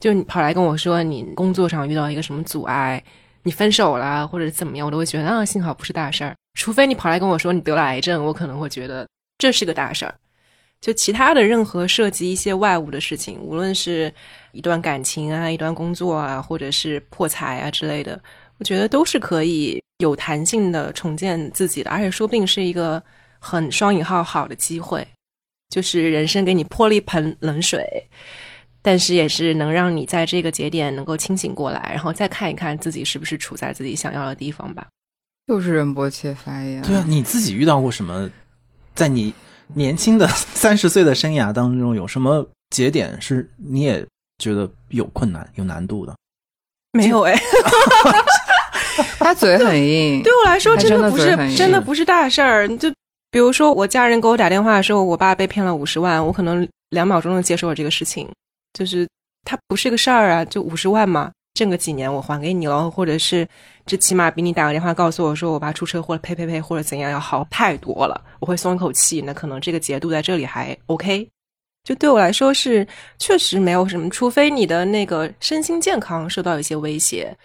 [0.00, 3.02] 就你跑来跟我说你工作上遇到一个什么阻碍，
[3.44, 6.34] 你分手了或者怎么样，我都会觉得啊幸好不是大事儿。
[6.54, 10.14] 除非你跑来跟我说你得了癌症，我可能会觉得这是个大事儿。
[10.80, 14.12] 就其他的任何涉及一些外物的事情，无论是
[14.50, 18.20] 一段感情啊、一段工作啊，或者是破财啊之类的，
[18.58, 23.02] 我觉得都是可以有弹性的重建自己的，而且说不定是一个
[23.38, 25.06] 很双引号好的机会，
[25.68, 27.84] 就是人生给你泼了一盆冷水，
[28.80, 34.86] 但是也是能让你在这个节点能够清醒过来，然后再看一看自己是不是处在自己想要的地方吧。
[35.46, 38.30] 又是仁波切发言，对啊，你自己遇到过什么？
[38.94, 39.34] 在你
[39.74, 44.06] 年轻的 三十岁的生涯当中，有什么节点是你也
[44.38, 46.14] 觉得有困难、有难度的？
[46.92, 47.34] 没有哎，
[49.18, 50.22] 他嘴很硬。
[50.22, 52.68] 对我来说，他真的不是真的不是大事儿。
[52.76, 52.90] 就
[53.30, 58.28] 比如说，我家人给我打电话的时候，我爸被骗了五十万，我可能两秒钟就接受了这个事情，
[58.74, 59.08] 就是
[59.44, 63.48] 它不是个事儿啊，就五十万嘛，挣个几年我还给你了，或者是
[63.86, 69.22] 这起码比你打个电话告诉我说我爸出车祸了，呸呸呸，或者怎样要好太多了，我会松一口气。
[69.22, 71.26] 那可能这个节度在这里还 OK。
[71.84, 72.86] 就对我来说是
[73.18, 77.36] 确实没有什么，除非你的那个身心健康受到一些威胁，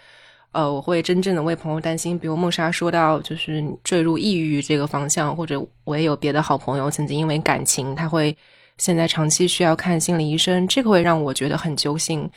[0.52, 2.18] 呃，我会真正的为朋友担心。
[2.18, 8.36] 比如梦莎说到，就是坠入抑郁这个方向，或者我也有别的好朋友曾经因为感情，他会
[8.78, 12.28] 现在长期需要看心理医生，这个会让我觉得很揪心。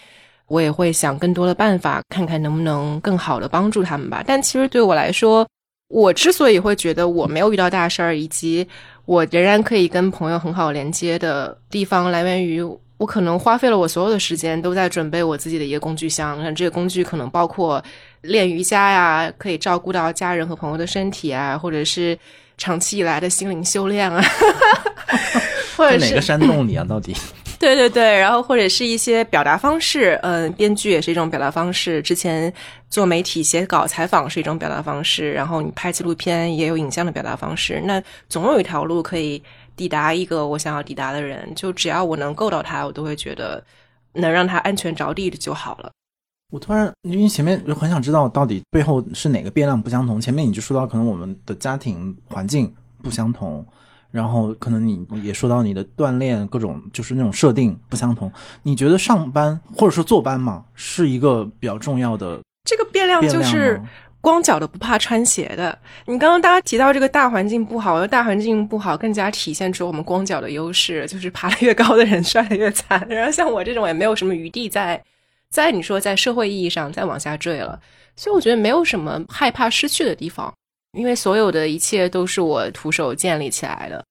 [0.48, 4.22] 我也会想更多的办法，看看能不能更好的帮助他们吧。
[4.26, 5.48] 但其实对我来说，
[5.92, 8.66] 我之所以会觉得我没有遇到大事儿，以及
[9.06, 12.64] 我仍然可以跟朋友很好连接的地方，来源于
[12.98, 16.42] 我可能花费了我所有的时间都在准备我自己的一个工具箱。
[16.42, 17.84] 那这个工具可能包括
[18.22, 22.18] 练瑜伽呀，可以照顾到家人和朋友的身体啊，或者是
[22.58, 24.24] 长期以来的心灵修炼啊，
[25.76, 26.86] 或者是在哪个山洞里啊？
[26.88, 27.14] 到底？
[27.62, 32.02] 对对对，然后或者是一些表达方式，嗯、编剧也是一种表达方式。
[32.02, 32.52] 之前
[32.90, 37.80] 做媒体写稿、采访是一种表达方式，然后你拍纪录片也有影像的表达方式。
[37.86, 39.42] 那总有一条路可以
[39.76, 43.64] 抵达一个我想要抵达的人，就只要我能够到他，我都会觉得
[44.14, 45.92] 能让他安全着地的就好了。
[46.52, 50.20] 我突然，因为前面就很想知道到底背后是哪个变量不相同。
[50.20, 53.64] 前面你就说到可能我们的家庭环境不相同，
[54.12, 58.32] 然后可能你也说到你的锻炼各种就是那种设定不相同。
[58.64, 63.82] 你觉得上班或者说坐班嘛，是一个比较重要的这个变量就是？
[64.24, 65.76] 光脚的不怕穿鞋的。
[66.06, 73.04] 你刚刚大家提到这个大环境不好，大环境不好更加体现出我们光脚的优势，就是爬得越高的人摔得越惨。
[73.10, 75.04] 然后像我这种也没有什么余地在，
[75.50, 77.80] 在你说在社会意义上再往下坠了，
[78.16, 80.54] 所以我觉得没有什么害怕失去的地方，
[80.94, 84.04] 因为所有的一切都是我徒手建立起来的。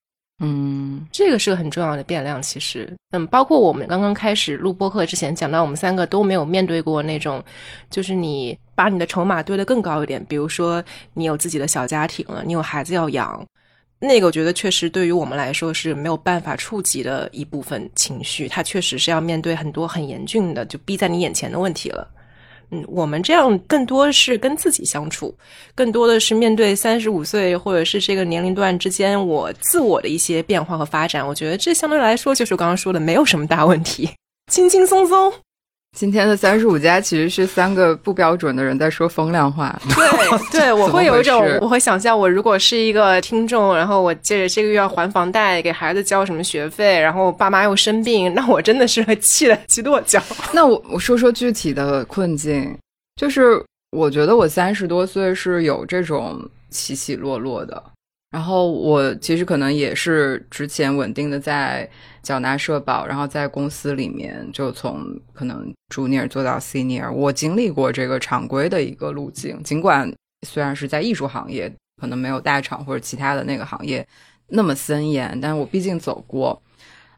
[0.43, 7.45] 嗯，这个是个很重要的变量，其实，嗯，包括我们刚刚开始录播课之前讲到，我们三个都没有面对过那种，
[7.91, 13.47] 就是你把你的筹码堆得更高一点，比如说你有自己的小家庭了，你有孩子要养，
[13.99, 22.09] 那个我觉得确实对于我们来说是没有办法触及的一部分情绪，它确实是要面对很多很严峻的，就逼在你眼前的问题了。
[22.73, 25.35] 嗯，我们这样更多是跟自己相处，
[25.75, 31.27] 更多的是面对三十五岁或者是这个年龄段之间我自我的一些变化和发展。
[31.27, 34.09] 我觉得这相对来说就是我刚刚说的，没有什么大问题，
[34.53, 35.33] 轻轻松松。
[35.99, 39.77] 今天的三十五加其实是三个不标准的人在说风凉话。
[40.53, 50.23] 对对，我会有一种我会想象，我如果是一个听众，然后我借着这个月要还房贷，给孩子交什么学费，然后我爸妈又生病，那我真的是会气得直跺脚。
[50.55, 52.75] 那我我说说具体的困境，
[53.17, 56.41] 就是我觉得我三十多岁是有这种
[56.71, 57.83] 起起落落的，
[58.31, 61.89] 然后我其实可能也是之前稳定的在
[62.23, 70.13] 缴纳社保，然后在公司里面就从可能 junior 做到 senior，我经历过这个常规的一个路径，尽管
[70.47, 74.07] 虽然是在艺术行业，可能没有大厂或者其他的那个行业
[74.47, 76.63] 那么森严，但我毕竟走过。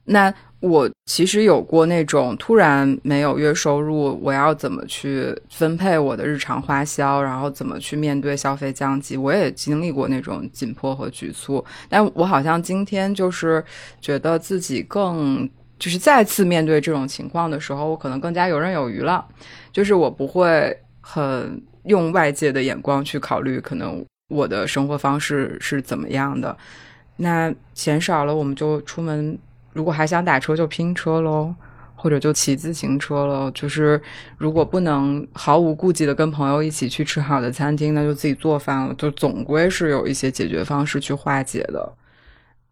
[0.05, 0.33] 那
[0.63, 11.65] 我其实有过那种突然没有月收入，我要怎么去分配我的日常花销，然后怎么去面对消费降级，我也经历过那种紧迫和局促。
[11.89, 13.63] 但我好像今天就是
[14.01, 15.51] 觉得自己更，
[15.81, 19.27] 就是再次面对这种情况的时候，我可能更加游刃有余了。
[19.73, 26.57] 就是我不会很用外界的眼光去考虑，可能我的生活方式是怎么样的。
[27.17, 29.37] 那钱少了，我们就出门。
[29.73, 31.55] 如果还想打车，就拼车喽，
[31.95, 33.51] 或者就骑自行车喽。
[33.53, 34.01] 就是
[34.37, 38.95] 如果不能毫无顾忌的跟朋友一起去吃好的餐厅，那就自己做饭了。
[38.95, 41.93] 就总归是有一些解决方式去化解的。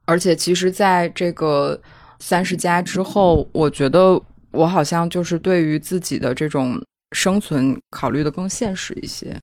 [0.04, 1.80] 而且，其实在这个
[2.18, 4.20] 三十加之后，我觉得
[4.50, 6.82] 我好像就是对于自己的这种
[7.12, 9.36] 生存考虑的更现实一些。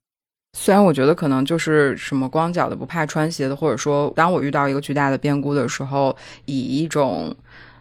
[0.60, 6.14] 虽然我觉得可能就是什么光脚的不怕穿鞋的，或者说，当我遇到一个巨大的变故的时候，
[6.46, 7.34] 以一种。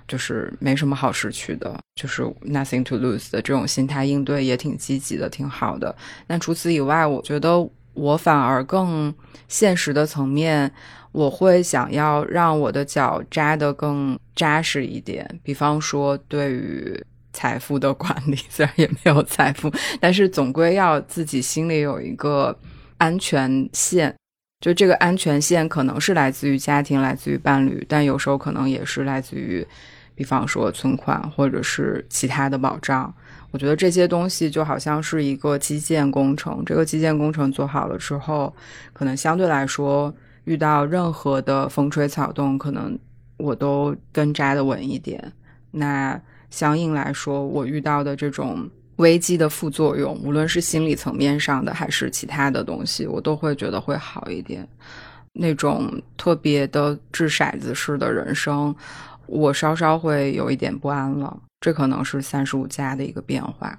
[0.07, 5.93] 就是没什么好失去的，就是 nothing to lose 的这种心态应对也挺积极的，挺好的。
[6.28, 9.13] 那除此以外，我觉得我反而更
[9.49, 10.71] 现实的层面，
[11.11, 15.30] 我会想要让我的脚扎得更扎实一点。
[15.43, 17.03] 比方说，对于
[17.38, 22.58] 财富的管理， 虽然也没有财富，但是总归要自己心里有一个
[22.98, 24.16] 安全线。
[24.60, 29.66] 就这个安全线可能是来自于家庭，来自于伴侣，但有时候可能也是来自于。
[30.18, 33.14] 比方说存款或者是其他的保障，
[33.52, 36.64] 我觉得这些东西就好像是一个基建工程。
[36.66, 38.52] 这个基建工程做好了之后，
[38.94, 40.12] 可能相对来说
[40.46, 42.98] 遇到任何的风吹草动，可能
[43.38, 45.32] 我都更扎的稳一点。
[45.70, 46.20] 那
[46.50, 54.68] 相应来说，我遇到的这种危机的副作用，无论是心理层面上的还是其他的东西，我都会觉得会好一点。
[55.34, 58.76] 那种特别的掷骰子式的人生。
[59.28, 63.78] 我稍稍会有一点不安了，这可能是三十五加的一个变化。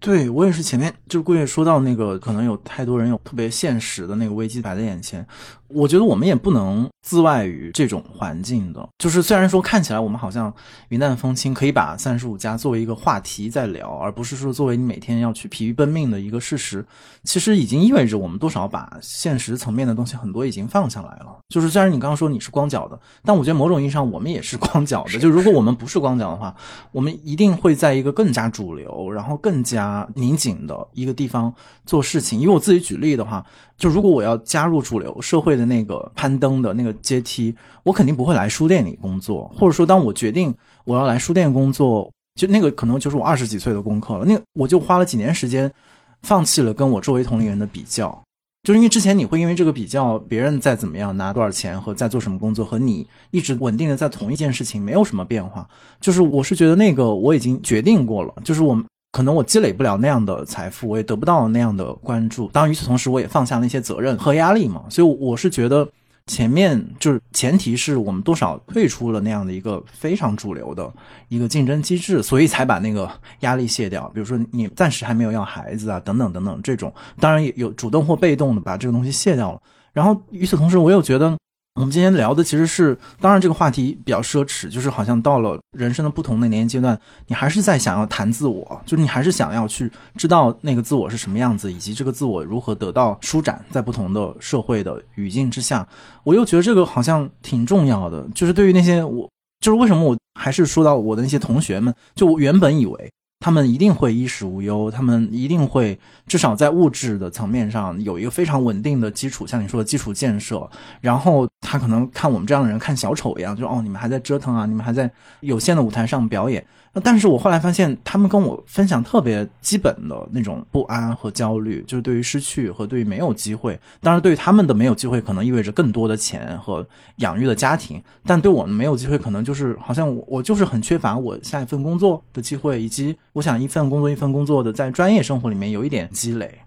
[0.00, 5.24] 对我也是，前面就是贵月说到那个，可能有太多人有特别现实的那个危机摆在眼前。
[5.68, 10.52] 我觉得我们也不能自外于这种环境的，就是虽然说看起来我们好像
[10.88, 16.84] 云淡风轻，可以把三十五加作为一个话题在聊，而不是说作为你每天要去疲于奔命的一个事实，
[17.22, 21.38] 其实已经意味着我们多少把现实层面的东西很多已经放下来了。
[21.48, 25.20] 就是虽然你刚刚说你是光脚的，但我觉得某种意义上我们也是光脚的。
[25.20, 26.52] 就如果我们不是光脚的话，
[26.90, 31.52] 我们一定会在一个更加主流，然后更加啊拧紧的一个地方
[31.84, 32.38] 做事情。
[32.38, 33.44] 因为我自己举例的话。
[33.80, 44.26] 就如果我要加入主流社会的那个攀登的那个阶梯，我肯定不会来书店里工作，或者说当我决定我要来书店工作，就那个可能就是我二十几岁的功课了。
[44.26, 45.72] 那我就花了几年时间，
[46.20, 48.22] 放弃了跟我周围同龄人的比较，
[48.64, 55.66] 就是因为之前你会因为这个比较别人在怎么样拿多少钱和在做什么工作，和你一直稳定的在同一件事情没有什么变化。
[56.02, 58.84] 就是我是觉得那个我已经决定过了，就是我们。
[59.12, 62.48] 可能我积累不了那样的财富，我也得不到那样的关注。
[62.52, 64.84] 当然，与此同时，我也放下那些责任和压力嘛。
[64.88, 65.88] 所以，我是觉得
[66.26, 70.92] 前面就是前提是我们多少退出了那样的一个非常主流的
[71.28, 74.08] 一个竞争机制，所以才把那个压力卸掉。
[74.14, 79.60] 比如说，你暂时还没有要孩子啊，等等等等这种，当然也有主动或被动的把这个东西卸掉了。
[79.92, 81.36] 然后，与此同时，我又觉得。
[81.76, 86.98] 我们今天聊的其实是，当然这个话题比较奢侈，就是好像到了人生的不同的年龄阶段，
[87.28, 95.86] 你还是在想要谈自我，就是你还是想要去知道那个自我是什么样子，以及这个自我如何得到舒展，在不同的社会的语境之下，
[96.24, 103.10] 我又觉得这个好像挺重要的，就是对于那些我，就是为什么我还是说到我的那些同学们，就我原本以为。
[103.40, 110.68] 他们一定会衣食无忧，他们一定会至少在物质的层面上有一个非常稳定的基础，像你说的基础建设。
[111.00, 115.10] 然后他可能看我们这样的人看小丑一样，就哦，你们还在折腾啊，你们还在
[115.40, 116.64] 有限的舞台上表演。
[117.04, 123.78] 但是我后来发现，他们跟我分享特别基本的那种不安和焦虑，就是对于失去和对于没有机会。
[124.00, 126.84] 当然，对于他们的没有机会，可能意味着更多的钱和
[127.16, 136.58] 养育的家庭；但对我们没有机会，可能就是好像我我就是很缺乏我下一份工作的机会，以及我想一份工作一份工作的在专业生活里面有一点积累。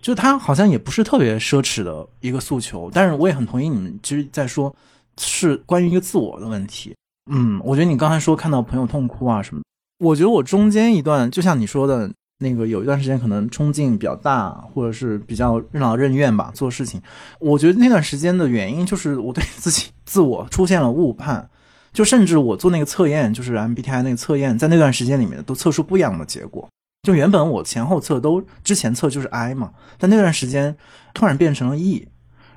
[0.00, 4.72] 就他好像也不是特别奢侈的一个诉求，但是我也很同意你们其实在说，
[5.18, 6.94] 是关于一个自我的问题。
[7.30, 9.62] 嗯，我觉得你刚才说看到朋友痛哭啊什么。
[10.02, 17.00] 我觉得我中间一段，就像你说的那个，有一段时间可能冲劲比较大，或者是比较任劳任怨吧，做事情。
[17.38, 21.48] 我觉得那段时间的原因就是我对自己自我出现了误判，
[21.92, 26.68] 就甚至我做那个测验，就是 MBTI 那个测验，在那段时间里面都测出不一样的结果。
[27.04, 30.76] 就原本我前后测都之前测就是 I 嘛，但那段时间
[31.14, 32.08] 突然变成了 E，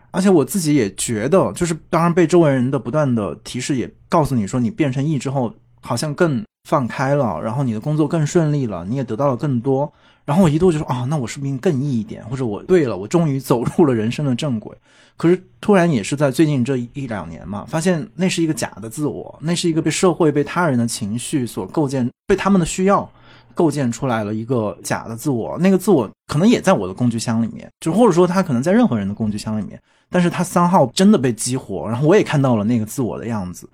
[0.10, 6.44] 而且我自己也觉得，就是当然被周围人的不断的提示也告诉你说，你变成 E 之后好像更。
[6.66, 9.90] 放开了，然后你的工作更顺利了，你也得到了更多。
[10.26, 12.26] 然后我一度就说啊，那我是不是更易一点？
[12.26, 14.76] 或者我对了，我终于走入了人生的正轨。
[15.16, 23.08] 可是突然也是在最近这一两年嘛，发现那是一个假的自我，那是一个被社会、被他人的情绪所构建、被他们的需要
[23.54, 25.56] 构建出来了一个假的自我。
[25.60, 33.70] 那个自我可能也在我的工具箱里面，就或者说他可能在任何人的工具箱里面，但是他三号真的被激活，然后我也看到了那个自我的样子。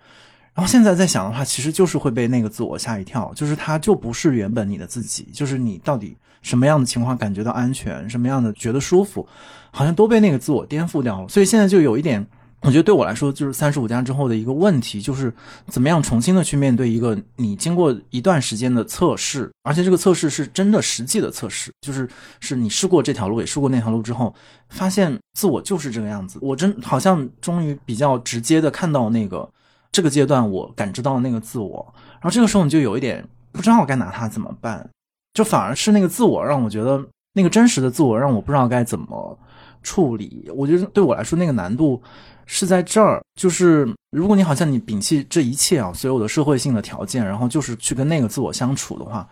[0.54, 9.26] 然后现在在想的话，其实就是会被那个自我吓一跳，就是他就不是原本你的自己，就是你到底什么样的情况感觉到安全，什么样的觉得舒服，
[9.72, 11.30] 好像都被那个自我颠覆掉了。
[11.30, 12.28] 所以现在就有一点，
[12.64, 15.34] 我觉得对我来说，就是三十五加之后的一个问题，就是
[15.68, 22.10] 怎么样重新的去面对一个你经过一段时间的测试，而且这个测试是真的实际的测试，就是
[22.42, 24.36] 是你试过这条路，也试过那条路之后，
[24.68, 26.40] 发现自我就是这个样子。
[26.42, 29.50] 我真好像终于比较直接的看到那个。
[29.92, 34.90] 这个阶段，我感知到那个自我，然后这个时候你就有一点不知道该拿它怎么办，
[35.34, 39.38] 就反而是那个自我让我觉得那个真实的自我让我不知道该怎么
[39.84, 40.50] 处理。
[40.56, 42.02] 我觉得对我来说那个难度
[42.46, 49.28] 是在这儿，就是如果你好像你摒弃这一切啊，所有的社会性的条件，然后就是去跟那个自我相处的话。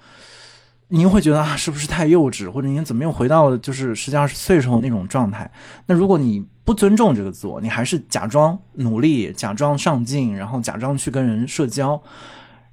[0.91, 5.49] 您会觉得啊，是不是太幼稚，或者您怎么又回到了就是十几二十岁时候那种状态？
[5.85, 11.99] 那如果你不尊重这个自我，你还是假装努力、假装上进，然后假装去跟人社交，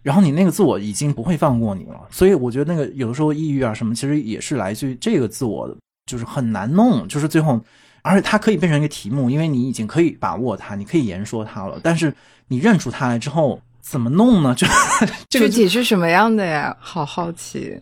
[0.02, 2.06] 然后你那个自我已经不会放过你了。
[2.10, 5.74] 所以我觉得那个有的时候抑郁啊什么，其实也是来自于这个自我，
[6.04, 7.58] 就是很难弄，就是最后，
[8.02, 11.80] 而且它可以变成一个题目，因为你已经可以把握它，你可以言说它了。
[11.82, 12.14] 但是
[12.48, 14.54] 你认出它来之后，怎么弄呢？
[15.30, 16.76] 就具体是什么样的呀？
[16.78, 17.80] 好好奇。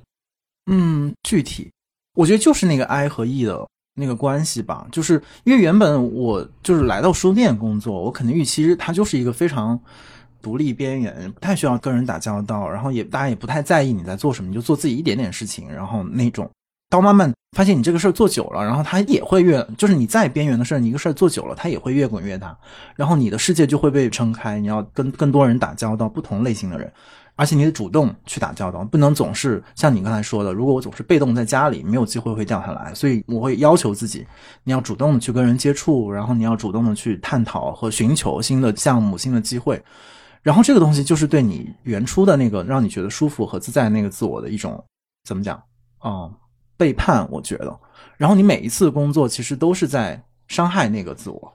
[0.70, 1.68] 嗯，具体，
[2.14, 3.66] 我觉得就是那个 I 和 E 的
[3.96, 9.78] 那个关系吧，就是因为原本我就是来到书店工作，我肯定预期它就是一个非常
[10.42, 16.50] 独立边缘，不太需要跟人打交道，然后也大家也不太在意你在做什么，你就做自己一点点事情，然后那种，
[16.90, 22.56] 到慢慢发现你这个事儿做久了，然后它也会越，就是你再边缘的事儿，你一个事儿做久了，它也会越滚越大，
[22.96, 26.92] 然后你的世界就会被撑开，你要跟更多人打交道，不同类型的人。
[27.36, 32.94] 而且你得主动去打交道，不能总是像你刚才说的，如果我总是被动在家里，没有机会会掉下来。
[32.94, 34.24] 所以我会要求自己，
[34.62, 39.82] 你要主动的去跟人接触，然后你要主动的去探讨和寻求新的项目、新的机会。
[40.42, 44.80] 然后这个东西就是对你原初的那个让你觉得舒服和自在那个自我的一种
[45.24, 45.60] 怎么讲
[45.98, 46.30] 啊
[46.76, 47.28] 背叛？
[47.32, 47.76] 我觉得。
[48.16, 51.52] 然后你每一次工作其实都是在伤害那个自我，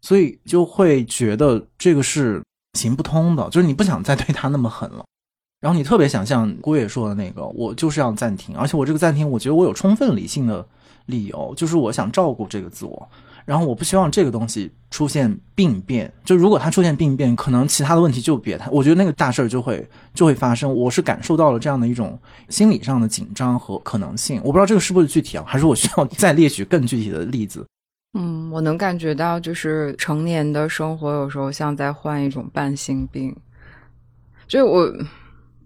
[0.00, 2.42] 所以就会觉得这个是。
[2.76, 5.04] 行不通的，就是你不想再对他那么狠了，
[5.60, 10.64] 然后你特别想像郭野说的那个，我就是要暂停，而且我这个暂停，我觉得我有充分理性的
[11.06, 13.08] 理由，就是我想照顾这个自我，
[13.44, 22.18] 然后我不希望这个东西出现病变，就如果它出现病变，可能其他的问题就别谈，我觉得那个大事就会就会发生，我是感受到了这样的一种
[22.48, 27.64] 心理上的紧张和可能性，我不知道这个是不是具体啊，还是我需要再列举更具体的例子。
[28.16, 33.34] 嗯，我能感觉到，就是成年的生活有时候像在患一种慢性病。
[34.48, 34.86] 就我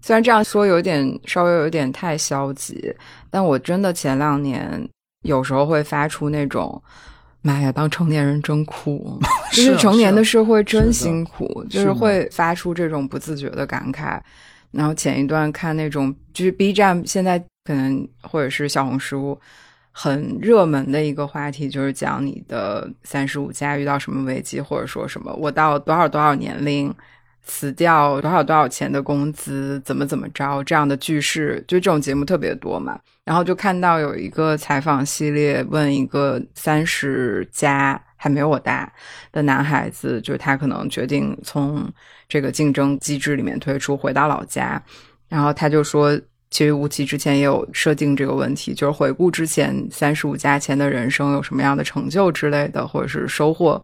[0.01, 2.93] 虽然这样说有点稍微有点太消极，
[3.29, 4.87] 但我真的前两年
[5.23, 6.81] 有时候会发出那种
[7.41, 9.17] “妈呀，当成年人真苦
[9.53, 14.19] ”，就是成年的社会真辛苦，就是会发出这种不自觉的感慨。
[14.71, 19.39] 然后前一段看那种，就是 B 站现在可能或者是小红书。
[19.93, 26.93] 很热门的一个话题就是讲你的三十五加遇到什么危机，或者说什么我到多少多少年龄
[27.43, 32.97] 辞掉多少多少钱的工资，怎么怎么着这样的句式，就这种节目特别多嘛。
[33.25, 38.91] 然后就看到有一个采访系列，问一个三十加还没有我大
[39.31, 41.91] 的男孩子，就是他可能决定从
[42.29, 44.81] 这个竞争机制里面退出，回到老家，
[45.27, 46.17] 然后他就说。
[46.51, 53.81] 其实吴奇之前也有设定这个问题，就是回顾之前三十五加前的人生有什么样的成就之类的，或者是收获。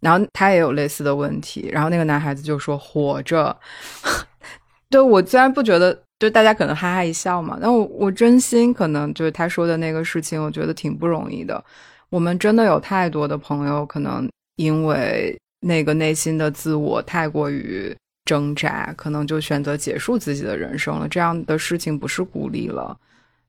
[0.00, 3.56] 然后他也有类似的问题，然后那个男孩子就说：“活着。
[4.90, 11.64] ”对我虽然不觉得，就大家可能哈哈一笑嘛，但我我真心可能就是他说的那个事情，我觉得挺不容易的。
[12.10, 17.96] 我们真的有太多的朋友，可能因为那个内心的自我太过于。
[18.24, 21.08] 挣扎，可能就选择结束自己的人生了。
[21.08, 22.96] 这样的事情不是孤立了，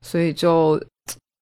[0.00, 0.80] 所以就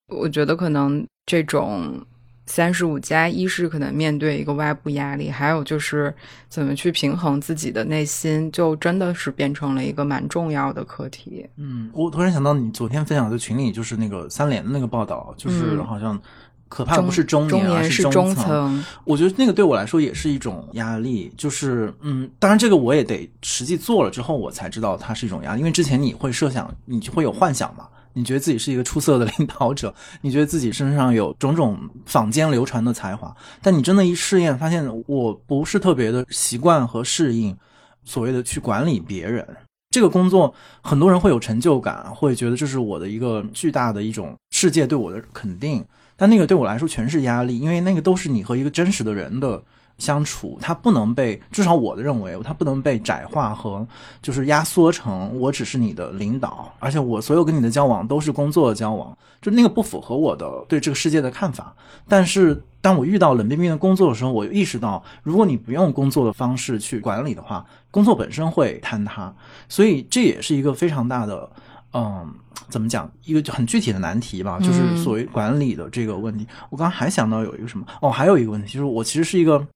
[0.08, 2.00] 我觉得可能这种
[2.46, 6.14] 三十五加一是可能面对一个外部压力，还有就是
[6.48, 11.48] 怎么去平衡自己的内心，就真的是变成了一个蛮重要的课题。
[11.56, 16.20] 嗯，我突然想到你昨天分享的群里就是那个三联的那个报道，就是好像
[16.68, 18.84] 可怕的不是中中年，而是中层。
[19.04, 27.86] 我觉得那个对我来说也是一种压力，就是嗯，当然这个我也得实际做了之后，我才知道它是一种压力，因为之前你会设想，你就会有幻想嘛。
[28.16, 37.56] 你觉得自己是一个出色的 领导者，你觉得自己身上有种种坊间流传的才华，但你真的一试验，发现我不是特别的习惯和适应
[38.04, 39.44] 所谓的去管理别人
[39.90, 40.54] 这个工作。
[40.80, 45.84] 很多人会有成就感，会觉得这是我的一个巨大的一种世界对我的肯定，
[46.16, 49.62] 但那个对我来说全是压力，因为那个都是你和一个真实的人的。
[49.96, 53.86] 相处，它不能被至少我的认为，它不能被窄化和
[54.20, 61.72] 就是压缩成我只是你的领导，而且我所有跟你的交往都是工作的交往，就那个不符合我的对这个世界的看法。
[62.08, 69.32] 但是当我遇到冷冰冰的工作的时候，我意识到，如果你不用工作的方式去管理的话，工作本身会坍塌。
[69.68, 71.48] 所以这也是一个非常大的，
[71.94, 72.34] 嗯，
[72.68, 76.46] 怎么讲，一个很具体的难题吧，就是所谓管理的这个问题。
[76.68, 79.66] 我刚刚还想到有一个什么，哦，还有一个问题，就是我其实是一个。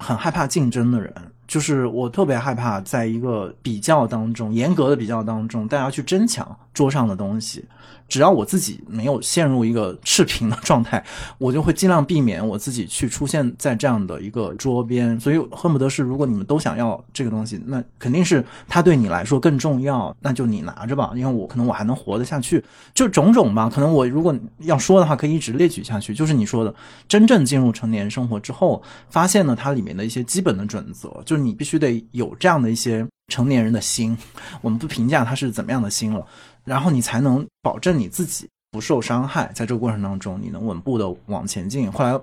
[0.00, 1.12] 很害怕竞争的人，
[1.48, 7.64] 就是我特别害怕在一个比较当中，严格的比较当中，大家去争抢桌上的东西。
[8.08, 11.04] 只要我自己没有陷入一个赤贫的状态，
[11.36, 15.18] 我就会尽量避免我自己去出现在这样的一个桌边。
[15.20, 22.64] 所以恨不得是，如果你们都想要这个东西，那肯定是它对你来说更重要，那就你拿着吧，因为我可能我还能活得下去。
[22.94, 26.14] 就种种吧，可能我如果要说的话，可以一直列举下去。
[26.14, 26.74] 就是你说的，
[27.06, 34.16] 真正进入成年生活之后，发现了它里面的一些基本的准则，就是你必须得有这样的一些成年人的心。
[34.62, 36.26] 我们不评价他是怎么样的心了。
[36.68, 41.90] 然后你才能保证你自己不受伤害，在这个过程当中，你能稳步的往前进。
[41.90, 42.20] 后来，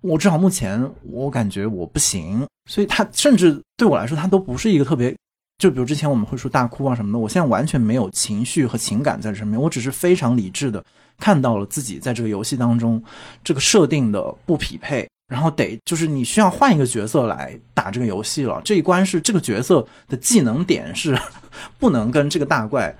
[0.00, 5.16] 我至少目前我感觉我不行，所以他甚至对我来说，他都不是一个特别，
[5.58, 10.84] 就比如之前我们会说大哭啊什么的，我现在完全没有情绪和情感在这上面，我只是非常理智的
[11.16, 13.02] 看到了自己在这个游戏当中
[13.44, 18.60] 这个设定的不匹配，然后得就是你需要换一个角色来打这个游戏了。
[18.64, 21.16] 这一关是这个角色的技能点是
[21.78, 22.94] 不能跟这个大怪。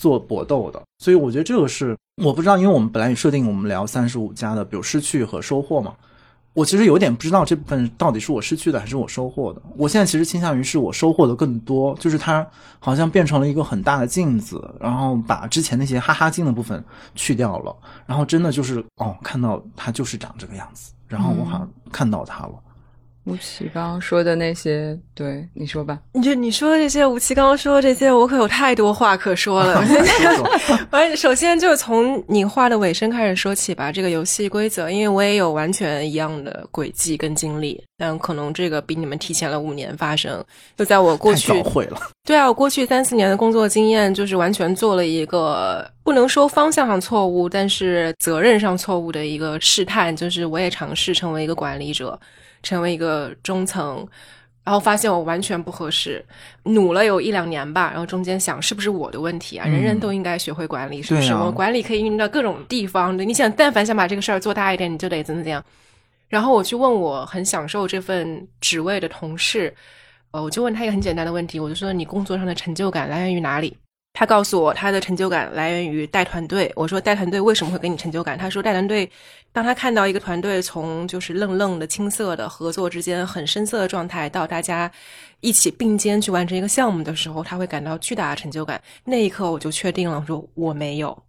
[0.00, 1.94] 做搏斗的，所以我觉得这个是
[2.24, 5.92] 我不知道，因为我们本来也设定我们聊三十五加的，比如失去和收获嘛。
[6.54, 9.60] 我其实有点不知道这部分到底是我失去的还是我收获的。
[9.76, 12.44] 我现在其实倾向于是我收获的更多，就是它
[12.78, 16.82] 好像变成了一个很大的镜子，然后把之前那些哈哈镜的部分
[17.14, 17.76] 去掉了，
[18.06, 22.54] 然后真的就是哦，看到它就是长这个样子，然后我好像看到它了。
[23.30, 26.00] 吴奇刚刚说的那些，对你说吧。
[26.12, 29.80] 你就你说这些，吴奇刚刚说这些，我可有太多话可说了。
[30.90, 33.92] 完，首先就从你话的尾声开始说起吧。
[33.92, 40.44] 这个游戏规则，因为我也有完全一样的轨迹跟经历，但可能这个比你们提前了五年发生。
[40.76, 42.00] 就在我过去，会了。
[42.24, 50.14] 对啊，我过去三四年的工作经验，就是完全做了一个不能说方向上错误，但是责任上错误的一个试探。
[50.14, 52.18] 就是我也尝试成为一个管理者。
[52.62, 54.06] 成为一个中层，
[54.62, 56.24] 然后发现我完全不合适，
[56.64, 59.66] 努了有一两年吧，然后中间想是不是我的问题啊？
[59.66, 61.32] 人人都应该学会管理，是不是？
[61.34, 63.18] 我管理可以运用到各种地方。
[63.18, 65.64] 你想，但凡想把这个事儿做大一点，你就得怎么怎样。
[66.28, 69.74] 然后我去问我很享受这份职位的同事，
[70.30, 73.76] 呃，我就问他一个很简单的问题，我就说你工作上的成就感来源于哪里？
[74.12, 76.70] 他告诉我他的成就感来源于带团队。
[76.76, 78.36] 我说带团队为什么会给你成就感？
[78.36, 79.10] 他说带团队。
[79.52, 84.90] 当他看到一个团队从就是愣愣的青涩的合作之间很深色的状态，到大家
[85.40, 88.80] 一起并肩去完成一个项目的时候，他会感到巨大的成就感。
[89.04, 91.20] 那一刻我就确定了，说我没有，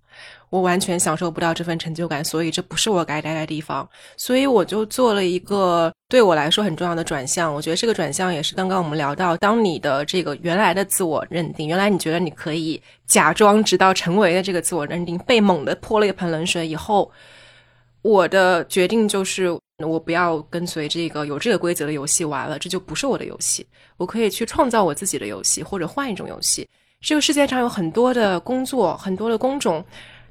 [0.52, 3.90] 我完全享受不到这份成就感，所以这不是我该待的地方。
[4.18, 7.52] 所以我就做了一个对我来说很重要的转向。
[7.52, 17.12] 我觉得这个转向也是刚刚我们聊到，当你的这个原来的自我认定，原来你觉得你可以假装直到成为的这个自我认定被猛地泼了一盆冷水以后。
[18.02, 23.66] 我的决定就是，我不要跟随这个有这个规则的游戏玩了，这就不是我的游戏。
[23.98, 26.68] 我可以去创造我自己的游戏，或者换一种游戏。
[27.00, 29.84] 这个世界上有很多的工作，很多的工种，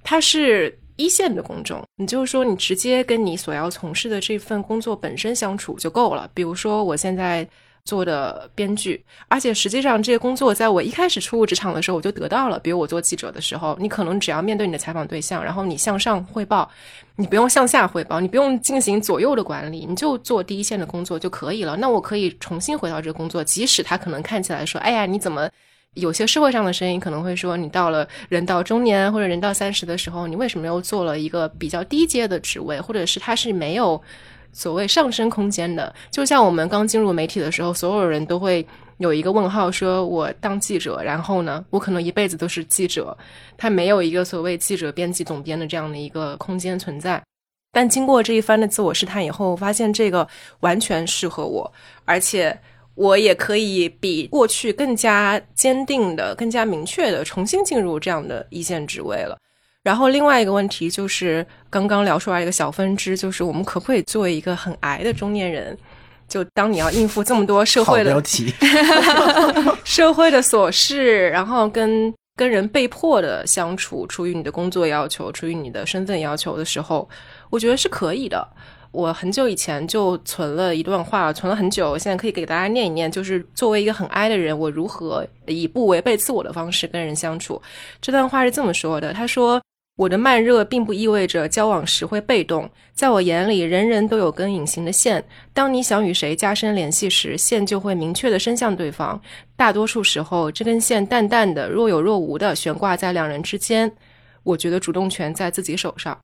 [0.03, 1.83] 它是一线的工种。
[1.97, 6.31] 你就是说，你直接跟你所要从事的这份工作本身相处就够了。
[6.35, 7.49] 比如说，我现在。
[7.85, 12.59] 做的编剧，而且实际上这些工作，在我一开始初入职场的时候，我就得到了。
[12.59, 16.71] 比如我做记者的时候，你可能只要面对你的采访对象，然后你向上汇报，
[17.17, 21.77] 你不用向下汇报，你不用进行左右的管理，你就做第一线的工作就可以了。
[21.77, 25.49] 那我可以重新回到这个工作，即使他可能看起来说，哎呀，你怎么
[25.95, 34.01] 有些社会上的声音可能会说，你到了人到中年或者人到三十的时候，你为什么又做了一个比较低阶的职位，或者是他是没有。
[34.53, 38.67] 所谓上升空间的，就像我们刚进入媒体的时候，所有人都会
[38.99, 43.17] 有一个问号，说我当记者，然后呢，我可能一辈子都是记者，
[43.57, 47.23] 他没有一个所谓记者、编辑、总编的这样的一个空间存在。
[47.73, 50.27] 但经过这一番的自我试探以后，发现这个
[50.61, 51.73] 完全适合我，
[52.05, 52.59] 而且
[52.97, 59.39] 我也可以比过去更加坚定的、更加明确的重新进入这样的一线职位了。
[59.83, 65.77] 然后另外一个问题就是刚刚聊出来一个小分支，就是我们可不可以作为一个很矮的中年人，
[66.29, 68.53] 就当你要应付这么多社会的标题
[69.83, 77.09] 社会的琐事，然后跟跟人被迫的相处，出于你的工作要求，出于你的身份要求的时候，
[77.49, 78.47] 我觉得是可以的。
[78.93, 83.11] 我很久以前就存了一段话，存了很久，现在可以给大家念一念。
[83.11, 87.63] 就是作为一个很 I 的人，我如何以不违背自我的方式跟人相处？
[88.03, 89.59] 这段话是这么说的：他说。
[89.97, 95.23] 我的慢热并不意味着交往时会被动，在我眼里，人人都有根隐形的线。
[95.53, 99.21] 当你想与谁加深联系时，线就会明确的伸向对方。
[99.57, 103.93] 大多数时候，这根线淡淡的、若有若无的悬挂在两人之间。
[104.43, 106.19] 我觉得主动权在自己手上。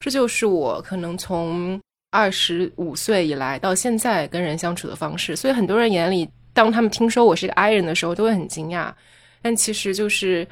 [0.00, 1.80] 这就是我可能从
[2.10, 5.34] 二十五岁以来到现在跟人相处的方式。
[5.34, 8.92] 所以，很多人眼里，当他们听说我是个 I 人的时候，都会很惊讶。
[9.40, 10.46] 但其实就是。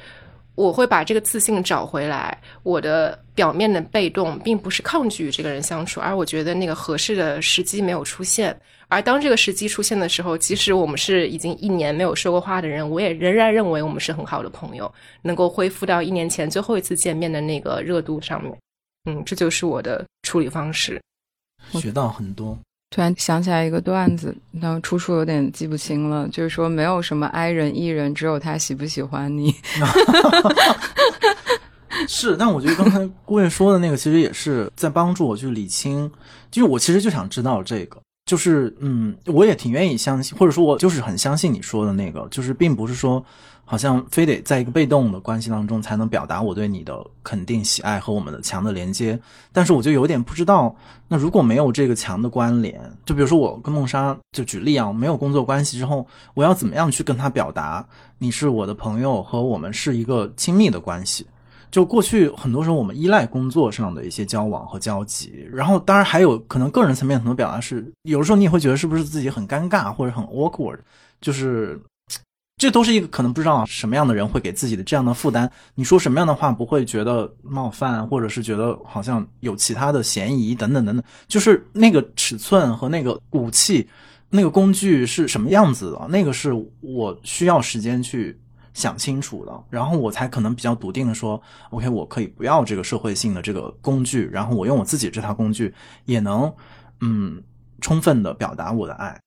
[0.55, 2.37] 我会把这个自信找回来。
[2.63, 8.57] 我的表面的被动，并不是抗拒与这个人相处，而我觉得那个合适的时机没有出现。
[8.87, 14.91] 而当这个时机出现的时候，即使我们是已经一年没有说过话的人，我也仍然认为我们是很好的朋友，
[15.21, 18.55] 能够恢复到一年前最后一次见面的那个热度上面。
[19.09, 21.01] 嗯，这就是我的处理方式。
[21.73, 22.57] 学到很多。
[22.95, 26.25] 突然想起来一个段子，那出处有点记不清了。
[26.29, 29.53] 就是说，没有什么 I 人 E 人，只有他喜不喜欢你。
[32.07, 36.09] 是，但我觉得刚才顾月说的那个，其实也是在帮助我去理清。
[36.49, 43.21] 就是我其实就想知道这个，就是嗯，我也挺愿意相信，或者说我就是很相信你说的那个，就是并不是说。
[43.67, 49.19] 好像非得在一个被动的关系当中才能表达我对你的肯定、喜爱和我们的强的连接，
[49.51, 50.73] 但是我就有点不知道，
[51.07, 57.83] 那如果没有这个强的关联，就比如说我跟梦莎就举例啊，没有工作关系之后，我要怎么样去跟他表达
[58.19, 61.25] 你是我的朋友和我们是一个亲密的关系？
[61.71, 70.77] 就过去很多时候我们依赖工作上的一些交往和交集，然后当然还有可能个人层面很多表达是，有的时候你也会觉得是不是自己很尴尬或者很 awkward，
[71.19, 71.81] 就是。
[72.57, 75.51] 这都是一个可能不知道什么样的人会给自己的这样的负担。
[75.75, 81.03] 你说什么样的话不会觉得冒犯，或者是觉得好像有其他的嫌疑等等等等。
[81.27, 83.85] 就是那个尺寸和那个武器、
[84.29, 88.39] 那个工具是什么样子的，那个是我需要时间去
[88.73, 91.41] 想清楚的，然后我才可能比较笃定的说
[91.71, 95.73] ：“OK，我可以不要这个社会性的这个工具，然后我用我自己这套工具
[96.05, 96.51] 也能
[97.01, 97.43] 嗯
[97.81, 99.19] 充分的表达我的爱。”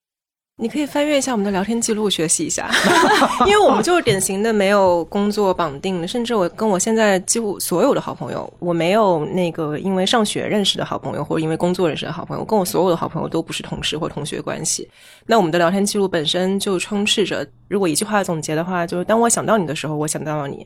[0.61, 2.69] 你可以翻阅一下我们的聊天记录，学习一下，
[3.47, 14.85] 因为我们就是典型的没有工作绑定的，甚至我跟我现在几乎所有的好朋友，我没有那个因为上学认识的好朋友，或者因为工作认识的好朋友，跟我所有的好朋友都不是同事或同学关系。
[15.25, 20.57] 那我们的聊天记录本身就充斥着，如果一句话总结的话，就是当我想到你的时候，我想到了你；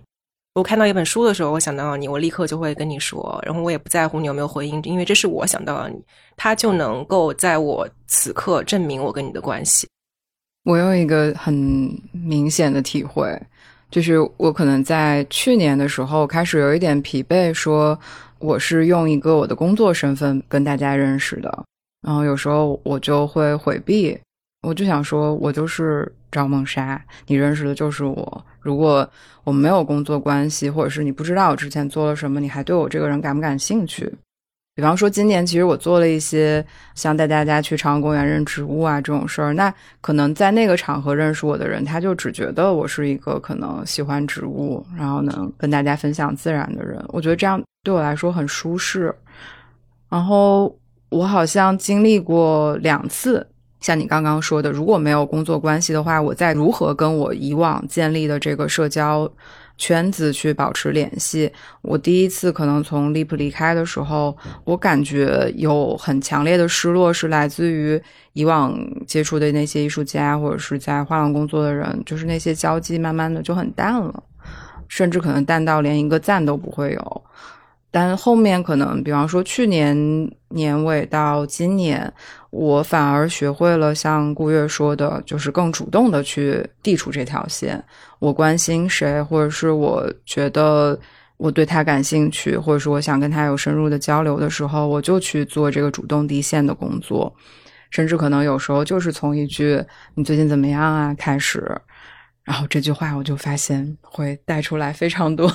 [0.56, 6.00] 我看到一本书的时候，我想到你，我立刻就会跟你说，然后我也不在乎你有没有回应，因为这是我想到了你。
[6.38, 9.88] 他就能够在我此刻证明我跟你的关系。
[10.64, 11.54] 我有一个很
[12.12, 13.36] 明显的体会，
[13.90, 18.00] 就是我可能在去年的时候开始有一点疲惫，说
[18.38, 21.64] 我是用一个我的工作身份跟大家认识的，
[22.06, 24.16] 然后有时候我就会回避，
[24.62, 28.46] 我就想说，我就是赵梦莎，你认识的就是我。
[28.60, 29.08] 如果
[29.44, 34.12] 我没有工作关系，或者是你不知道我之前做了什么，你还对我这个人感不感兴趣？
[34.76, 36.66] 比方说，今年其实我做了一些
[36.96, 39.54] 像带大家去朝阳公园认植物啊这种事儿。
[39.54, 39.72] 那
[40.02, 47.00] 可能在那个场合认识我的人，他就只觉得我是一个可能喜欢植物，然后能跟大家分享自然的人。
[47.10, 49.14] 我觉得这样对我来说很舒适。
[50.10, 50.76] 然后
[51.10, 53.46] 我好像经历过两次，
[53.84, 59.32] 像你刚刚说的，如果没有工作关系的话，我在如何跟我以往建立的这个社交。
[59.76, 61.52] 圈子去保持联系。
[61.82, 68.00] 我第一次可能从 Leap 离开的时候，我感觉有很强烈的失落，是来自于
[68.34, 74.24] 以往接触的那些艺术家或者是在画廊工作的人，就是那些交际慢慢的就很淡了，
[74.88, 77.24] 甚至可能淡到连一个赞都不会有。
[77.96, 79.96] 但后面可能，比方说去年
[80.50, 82.12] 年尾到今年，
[82.50, 87.84] 我反而学会了像顾月说的，就是更主动的去递出这条线。
[88.18, 91.00] 我关心谁，或者是我觉得
[91.38, 97.32] 我对他感兴趣，或者是我想跟他有深入的交流的时候，我就去做这个主动递线的工作。
[97.92, 99.80] 甚至可能有时候就是从一句
[100.18, 101.80] “你最近怎么样啊”开始，
[102.44, 105.48] 然后这句话我就发现会带出来非常多。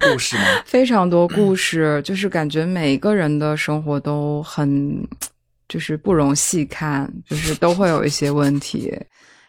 [0.00, 0.42] 故事吗？
[0.66, 5.06] 非常多故事，就是感觉每一个人的生活都很，
[5.68, 8.92] 就是不容细看，就是都会有一些问题，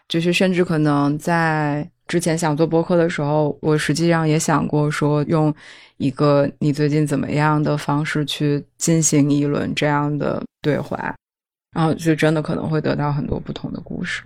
[0.08, 5.54] 就是甚至可能在之前想做播客的时候，我实际上也想过说用
[5.97, 11.16] 一个你最近怎么样的方式去进行一轮这样的对话，
[11.74, 14.24] 然后就真的可能会得到很多不同的故事。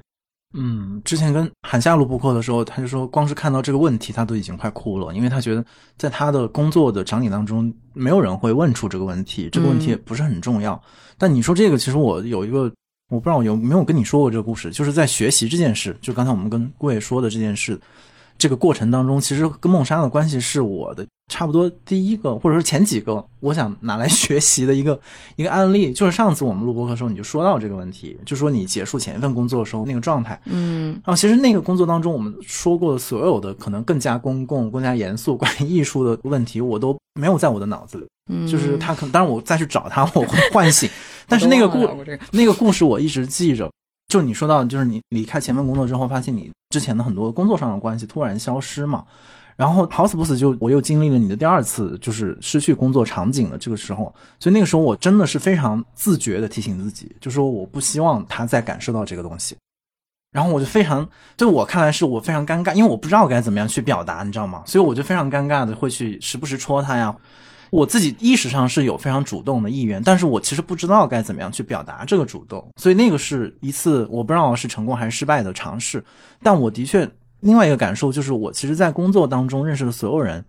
[0.58, 5.64] 嗯，之前跟韩夏录播课的时候，他就说，光是看到这个问题，他都已经快哭了，因为他觉得
[5.98, 10.82] 在他的工作的场景当中，没有人会问出这个问题，这个问题也不是很重要。
[11.18, 12.72] 但你说这个，其实我有一个，
[13.10, 17.80] 我不知道有没有跟你说过这个故事，就是在学习这件事，就刚才我们跟顾伟说的这件事。
[18.38, 25.00] 这个过程当中，其实跟梦莎的关系是我的差不多第一个，或者说前几个，我想拿来学习的一个
[25.38, 38.46] 一个案例，就是上次我们录播课的时候，你就说到这个问题，就说你结束前一份工作的时候那个状态，嗯，然后其实那个工作当中，我们说过的所有的可能更加公共、更加严肃关于艺术的问题，我都没有在我的脑子里，嗯。
[38.46, 40.90] 就是他可能，当然我再去找他，我会唤醒，
[41.28, 41.90] 但是那个故
[42.32, 43.72] 那个故事我一直记着。
[44.08, 49.04] 就你说到，就是你离开前份工作之后，发现你之前的很多工作上的关系突然消失嘛，
[49.56, 59.56] 然后好死不死就我又经历了你的第二次，就是失去工作场景的这个时候，所以那个时候我真的是非常自觉的提醒自己，就说我不希望他再感受到这个东西。
[60.32, 64.62] 然后我就非常，对我看来是我非常尴尬，因为我不知道该怎么样去表达，你知道吗？
[64.66, 67.16] 所以我就非常尴尬的会去时不时戳他呀。
[67.72, 76.04] 我自己意识上是有非常主动的意愿，但是我其实不知道该怎么样去表达这个主动，所以那个是一次我不知道是成功还是失败的尝试。
[76.42, 77.10] 但我的确
[77.42, 80.44] 另外一个感受就是，我其实，在工作当中认识的所有人，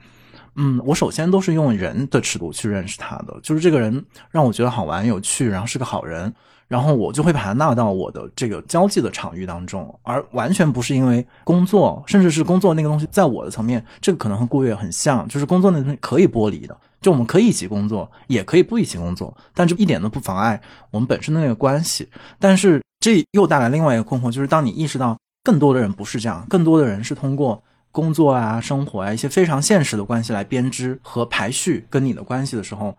[0.54, 6.32] 嗯，我首先都是用人的尺度去认识他的，就是这个人让我觉得好玩有趣，然后是个好人，
[6.68, 16.76] 然后我就会把他纳到我的这个交际的场域当中，而完全不是因为工作，甚至是工作那个东西在我的层面，这个可能和顾月很像，就是工作那东西可以剥离的。
[17.06, 22.08] 就我们可以一起工作，也可以不一起工作，但这一点都不妨碍我们本身的那个关系。
[22.40, 32.98] 但是这又带来另外一个困惑，就是当你意识到更多的人不是这样，更多的人是通过工作啊、生活啊一些非常现实的关系来编织和排序跟你的关系的时候，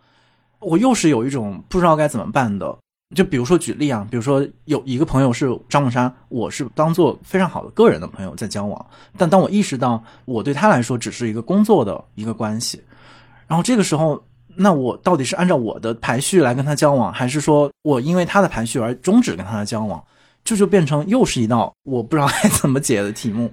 [0.60, 2.78] 我又是有一种不知道该怎么办的。
[3.14, 8.86] 就比如说举例啊，比如说有一个朋友是张梦山，我是当做非常好的个人的朋友在交往，
[9.18, 12.82] 但当我意识到我对他来说只是一个工作的一个关系。
[13.48, 14.24] 然后这个时候，
[14.56, 20.04] 那我到底是按照我的排序来跟他交往，还是说我因为他的排序而终止跟他的交往？
[20.44, 23.52] 这就变成又是一道我不知道该怎么解的题目。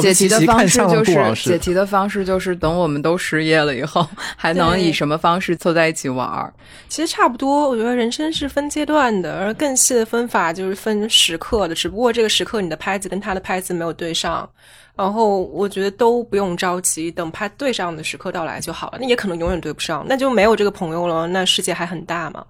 [0.00, 1.02] 解解题的方式就。
[1.34, 4.06] 是解题的方式就是等我们都失业了以后，
[4.36, 6.52] 还能以什么方式凑在一起玩儿？
[6.88, 11.74] 其实差不多，我觉得人生是分阶段的，而更细的分法就是分时刻的。
[11.74, 14.48] 只不过这个时刻你的拍子跟他的拍子没有对上，
[14.96, 18.98] 然后我觉得都不用着急，等他对上的时刻到来就好了。
[19.00, 21.26] 那也可能永远对不上，那就没有这个朋友了。
[21.26, 22.44] 那世界还很大嘛，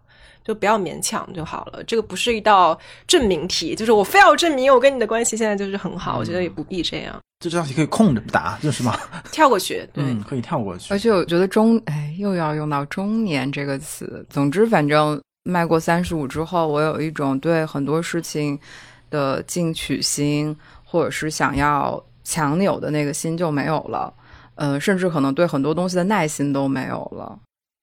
[0.44, 1.82] 就不要勉强就好了。
[1.84, 2.78] 这个不是一道
[3.08, 8.98] 证明题，就是我非要证明我跟你的关系现在就是很好，我觉得也不必这样就这道题可以空着不答，就是嘛？
[9.32, 9.86] 跳过去。
[9.92, 10.98] 对，嗯，可以跳过去而。
[10.98, 14.24] 且我觉得中，哎，又要用到中年这个词。
[14.30, 18.58] 总之，反正迈过三十五之后，我有一种对很多事情
[19.10, 24.12] 的进取心，或者是想要强扭的那个心就没有了。
[24.56, 27.38] 呃，甚至可能对很多东西的耐心都没有了，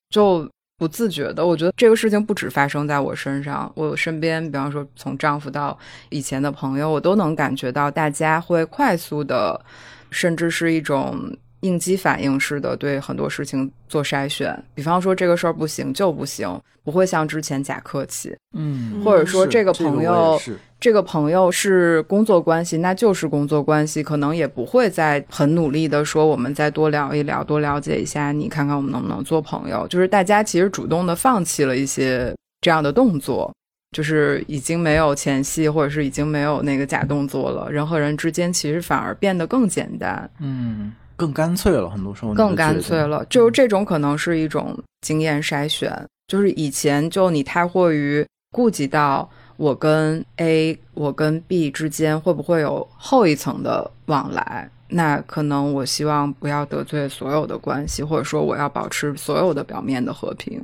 [0.09, 1.45] 就不自觉的。
[1.45, 5.77] 我觉得这个事情不止发生在我身上，我身边，比方说从丈夫到
[6.09, 9.63] 以前的朋友，我都能感觉到大家会快速的，
[10.09, 11.15] 甚至是一种
[11.63, 14.63] 应激反应式的对很多事情做筛选。
[14.75, 20.39] 比方说这个事儿不行就不行，不会像之前假客气，嗯，或者说这个朋友
[20.79, 29.87] 这个朋友是工作关系，那就是工作关系，可能也不会再很努力的说我们再多聊一聊，多了解一下你，看看我们能不能做朋友。
[29.87, 33.49] 就是大家其实主动的放弃了一些这样的动作，
[33.95, 37.71] 就是已经没有前戏，或者是已经没有那个假动作了。
[37.71, 40.91] 人和人之间其实反而变得更简单，嗯
[41.23, 43.25] 更干脆了，很多时候更干脆了。
[43.29, 60.61] 就是这种可能是一种经验筛选，就是以前就你太过于顾及到我跟 A、我跟 B 之间会不会有后一层的往来，那可能我希望不要得罪所有的关系，或者说我要保持所有的表面的和平。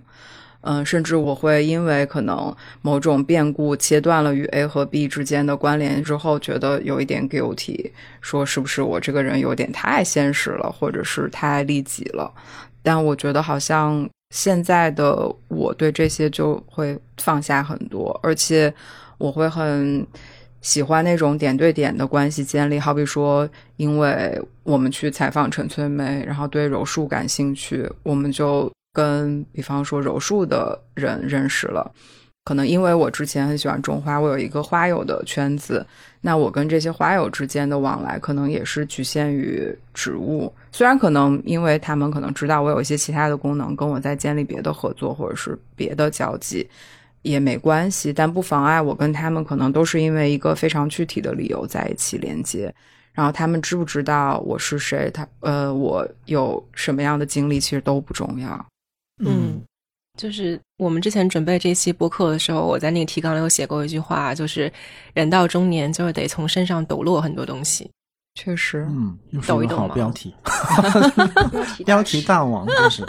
[0.61, 12.31] 嗯，甚至我会因为可能某种变故切断了与 A 和 B 之间的关联之后，觉得有一点 guilty，说是不是我这个人有点太现实了，或者是太利己了。
[12.81, 18.73] 但我觉得好像现在的我对这些就会放下很多，而且
[19.17, 20.05] 我会很
[20.61, 23.47] 喜欢那种点对点的关系建立，好比说，
[23.77, 31.91] 因为我们去采访陈翠梅，然后对柔术感兴趣，我们就跟比方说柔术的人认识了。
[32.45, 35.85] 可能因为我之前很喜欢种花，我有一个花友的圈子，
[36.21, 40.51] 那我跟这些花友之间的往来，可能也是局限于植物。
[40.71, 46.67] 虽然可能因为他们可能知道我有一些其他的功能，跟我在建立别的合作或者是别的交际。
[47.21, 52.73] 也没关系，但不妨碍我跟他们可能都是因为一个非常具体的理由在一起连接。
[53.11, 58.65] 然后他们知不知道我是谁，他呃，我有什么样的经历，其实都不重要。
[59.19, 59.61] 嗯，
[60.17, 64.71] 就是我们之前准备这期播客的时候，我在那个提纲里有写过一句话，就是
[65.13, 67.89] 人到中年就是得从身上抖落很多东西。
[68.35, 70.33] 确实，嗯，又是一抖好标题，
[71.75, 73.03] 题标题大王就是。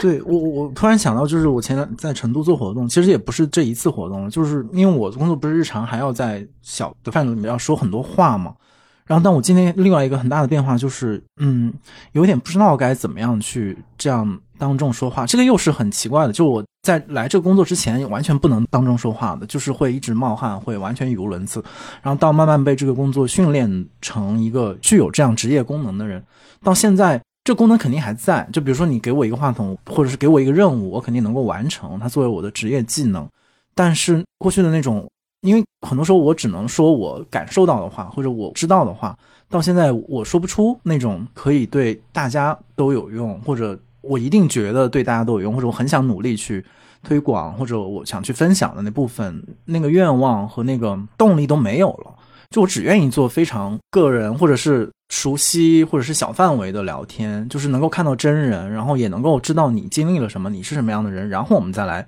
[0.00, 8.54] 对我，我突然想到，就是我前在成都做活动，其实也不是这一次活动，就是因为我的工作不是日常还要在小的范围里面要说很多话嘛。
[9.10, 11.74] 然后，但我今天另外一个很大的变化就是，嗯，
[12.12, 15.26] 有点不知道该怎么样去这样当众说话。
[15.26, 21.60] 这个又是很奇怪的，就我在来这个工作之前完全不能当众说话的，就是会一直冒汗，会完全语无伦次。
[22.02, 26.22] 然后到慢慢被这个工作训练成一个具有这样职业功能的人，
[26.62, 28.48] 到现在这功能肯定还在。
[28.52, 33.28] 就比如说你给我一个话筒，或者是给我一个任务，我肯定能够完成它作为我的职业技能。
[33.74, 35.04] 但是过去的那种。
[35.42, 39.16] 因为很多时候我只能说我感受到的话，或者我知道的话，
[39.48, 46.64] 到现在我说不出那种可以对大家都有用，或者我一定觉得对大家都有用，或者我很想努力去
[47.02, 52.14] 推广，或者我想去分享的那部分，那个愿望和那个动力都没有了。
[52.50, 62.06] 就我只愿意做非常个人，或者是熟悉，或者是小范围的聊天，就是能够看到真人，然后也能够知道你经历了什么，你是什么样的人，然后我们再来。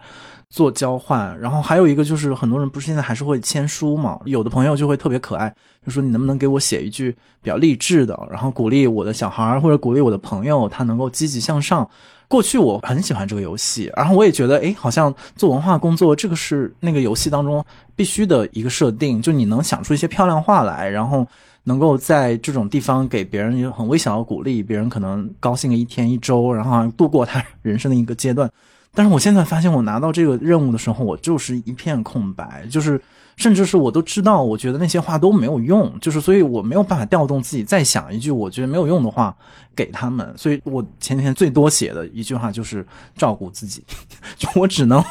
[0.52, 4.20] 做交换，然后还有一个就是很多人不是现在还是会签书嘛？
[4.26, 11.88] 有的朋友就会特别可爱，就说你能不能给我写一句比较励志的，然后鼓励我的小孩或者鼓励我的朋友，他能够积极向上。
[12.28, 17.64] 过去我很喜欢这个游戏，然后我也觉得，哎，好像做文化工作这个是那个游戏当中
[17.96, 21.26] 必须的一个设定，就你能想出一些漂亮话来，然后
[21.64, 28.50] 能够在这种地方给别人一个很微小的鼓励，别人可能高兴个一天一周，然后度过他人生的一个阶段。
[28.94, 33.00] 但是我现在发现，我拿到这个任务的时候，我就是一片空白，就是
[33.38, 39.34] 甚至是我都知道，我觉得那些话都没有用，就是所以我没有办法调动自己再想一句我觉得没有用的话
[39.74, 40.30] 给他们。
[40.36, 42.86] 所以我前几天最多写的一句话就是
[43.16, 43.82] 照顾自己，
[44.36, 45.02] 就我只能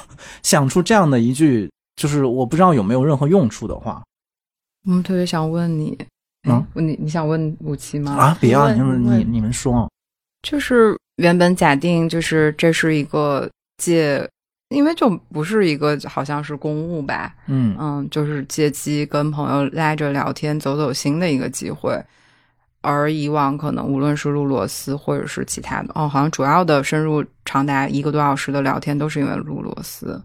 [0.43, 4.03] 想出这样的一句，就是我不知道有没有任何用处的话。
[4.86, 5.97] 我们特别想问你，
[6.47, 8.13] 嗯，你你想问武器吗？
[8.13, 9.89] 啊，别啊，你们你你们说，
[10.43, 13.49] 就是原本假定就是这是一个。
[13.82, 14.29] 借，
[14.69, 21.99] 因为就不是一个好像是公务吧，嗯嗯，就是借机跟朋友拉着聊天、走走心的一个机会。
[22.84, 30.21] 而以往可能无论是录螺丝或者是其他的，哦，好像主要的深入长达一个多小时的聊天都是因为录螺丝。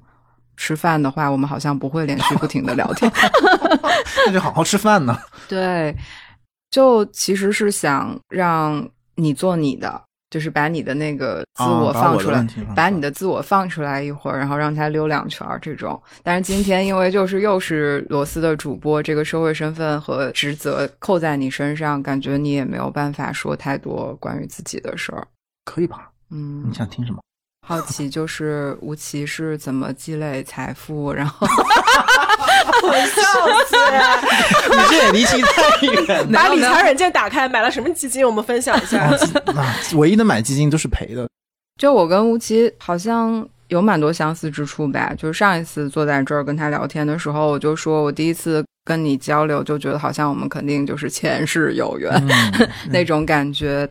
[0.57, 3.12] 吃饭的话，我们好像不会连续不停的聊天，
[4.26, 5.18] 那就好好吃饭呢。
[5.48, 5.94] 对，
[6.70, 10.02] 就其实是想让你做你的。
[10.31, 16.01] 就是把你的那个自我放出来，把你的自我放出来一会儿，然后让他溜两圈儿这种。
[16.22, 25.27] 但是今天因为就是又是罗斯的主播，这个社会身份和职责扣在你身上，感觉你也没有办法说太多关于自己的事儿。
[25.64, 26.11] 可以吧？
[26.31, 27.20] 嗯，你想听什么？
[27.66, 31.47] 好奇就是吴奇是怎么积累财富，然后
[32.83, 33.23] 我笑
[33.67, 33.77] 死！
[34.71, 36.27] 你这也离奇太远。
[36.33, 38.27] 把理财软件打开，买了什么基金？
[38.27, 39.05] 我们分享一下。
[39.55, 41.29] 啊，唯一的买基金都是赔的。
[41.81, 45.12] 就我跟吴奇好像有蛮多相似之处吧。
[45.17, 52.12] 就是上一次坐在这儿跟他聊天的时候，我就说我第一次跟你交流，就觉得好像我们肯定就是前世有缘
[52.91, 53.89] 那种感觉，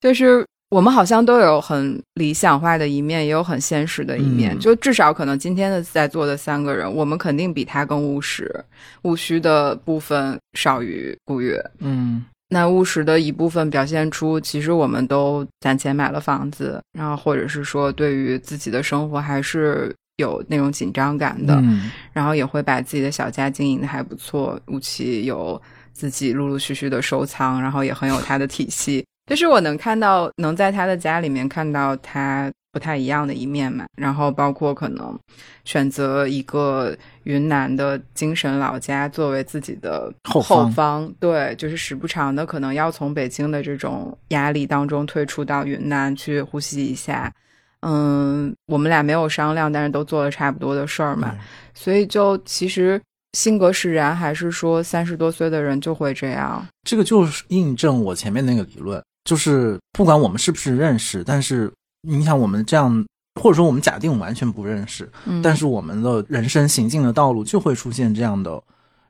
[0.00, 0.44] 就是。
[0.70, 4.58] 我们好像都有很理想化的一面，也有很现实的一面。
[4.58, 8.54] 就至少可能今天的在座的三个人，我们肯定比他更务实，
[9.02, 11.58] 务虚的部分少于顾月。
[11.78, 24.60] 嗯，那务实的一部分表现出，其实我们都攒钱买了房子，然后或者是说对于自己的生活还是有那种紧张感的，嗯然后也会把自己的小家经营的还不错。
[24.66, 25.60] 武器有
[25.94, 29.02] 自己陆陆续续的收藏，然后也很有他的体系。
[29.28, 33.86] 就是我能看到，能在他的家里面看到他不太一样的一面嘛。
[33.96, 35.18] 然后包括可能
[35.64, 47.32] 选择一个云南的精神老家作为自己的后方，对，就是时不常的可能要从北京的这种压力当中退出到云南去呼吸一下。
[47.80, 51.32] 嗯，我们俩没有商量，但是都做了差不多的事儿嘛。
[51.74, 53.00] 所以就其实
[53.34, 56.66] 性格使然，还是说三十多岁的人就会这样？
[56.82, 61.70] 这个就是印证我前面那个理论，就是不管我们是不是认识，但是
[62.00, 63.04] 你想我们这样，
[63.38, 68.58] 或者说我们假定完全不认识，嗯但是我们的人生行进的道路就会出现这样的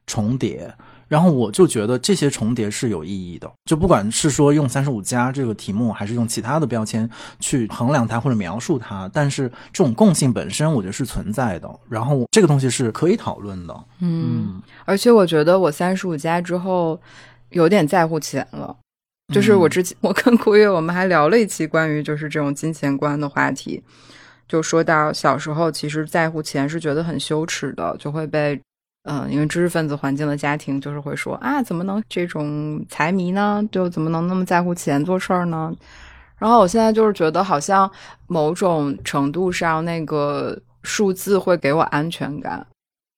[0.09, 0.75] 重叠。
[1.07, 7.09] 然后我就觉得这些重叠是有意义的，就不管是说用三十五加这个题目，还是用其他的标签
[7.39, 11.71] 去衡量它或者描述它，但是这种共性本身我觉得是存在的。
[11.89, 13.85] 然后这个东西是可以讨论的。
[14.01, 17.01] 嗯，而且我觉得我三十五加之后
[17.51, 18.77] 有点在乎钱了。
[19.33, 23.83] 就是我之前我跟顾月我们还聊了一期关于就是这种金钱观的话题，
[24.49, 28.55] 就说到小时候其实在乎钱是觉得很羞耻的，就会被
[29.03, 33.63] 嗯、呃因为知识分子环境的家庭就是会说啊怎么能这种财迷呢？
[33.71, 35.75] 就怎么能那么在乎钱做事儿呢？
[36.39, 37.91] 然后我现在就是觉得好像
[38.29, 42.67] 某种程度上那个数字会给我安全感，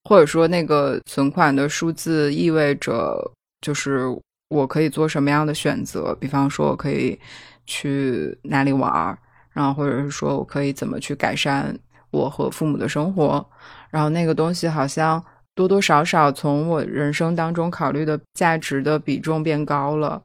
[0.09, 3.31] 或者说那个存款的数字意味着
[3.61, 4.07] 就是
[4.51, 7.19] 我可以做什么样的选择，比方说我可以
[7.67, 9.17] 去哪里玩儿，
[9.53, 11.73] 然后或者是说我可以怎么去改善
[12.11, 13.49] 我和父母的生活，
[13.91, 15.25] 然后那个东西好像
[15.55, 20.21] 多多少少从我人生当中考虑的价值的比重变高了。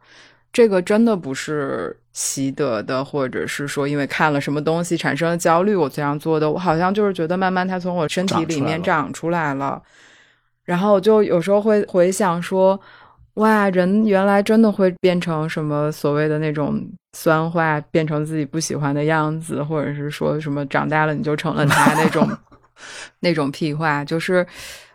[0.51, 6.49] 这个真的不是习得的，或者是说因为看了什么东西产生了焦虑，我这样做的。
[6.49, 9.79] 我好像就是觉得慢慢它从我身体里面长出来了，
[10.63, 12.79] 然后我就有时候会回想说，
[13.35, 16.81] 哇，人原来真的会变成什么所谓的那种
[17.17, 22.29] 酸化，变成自己不喜欢的样子，或者是说什么长大了你就成了他那种
[23.21, 24.03] 那种屁话。
[24.03, 24.45] 就是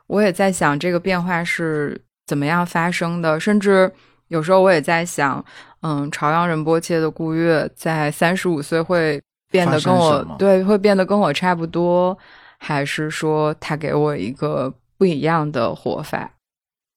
[0.07, 3.91] 我也在想这个变化是怎么样发生的，甚至。
[4.29, 5.45] 有时候我也在想，
[5.83, 9.21] 嗯，朝阳仁波切的顾月在三十五岁会
[9.51, 12.17] 变得跟我对会变得跟我差不多，
[12.61, 16.31] 还是说他给我一个不一样的活法？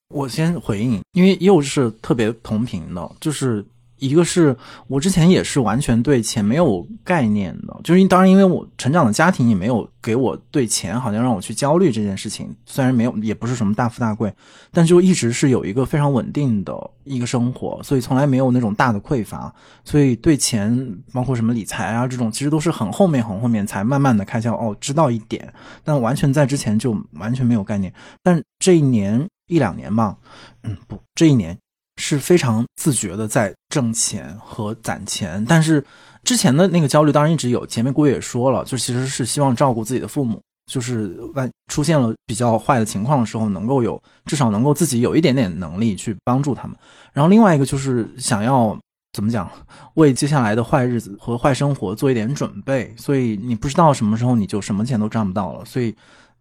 [0.08, 3.64] 我先回应，因为又是特别同频的，就是
[3.98, 4.54] 一个是
[4.86, 14.32] 我之前也是完全对钱没有概念的，就是当然因为我成长的家庭也没有给我对钱好像让我去焦虑这件事情，虽然没有也不是什么大富大贵，
[14.70, 19.52] 但就一直是有一个非常稳定的一个生活，所以从来没有那种大的匮乏，
[19.84, 25.50] 所以对钱包括什么理财啊这种，其实都是很后面很后面才慢慢的开销哦知道一点，
[25.82, 27.92] 但完全在之前就完全没有概念，
[28.22, 30.16] 但这一年一两年吧，
[30.62, 31.56] 嗯不这一年。
[31.96, 35.82] 是非常自觉的在挣钱和攒钱，但是
[36.24, 37.64] 之前的那个焦虑当然一直有。
[37.64, 46.76] 前面姑爷也说了，就其实是希望照顾自己的父母，就是万出现了比较坏的情况的时候，能够有至少能够自己有一点点能力去帮助他们。
[47.12, 48.76] 然后另外一个就是想要
[49.12, 49.48] 怎么讲，
[49.94, 52.92] 为接下来的坏日子和坏生活做一点准备。
[52.98, 55.94] 所以你不知道什么时候你就什么钱都赚不到了，所以。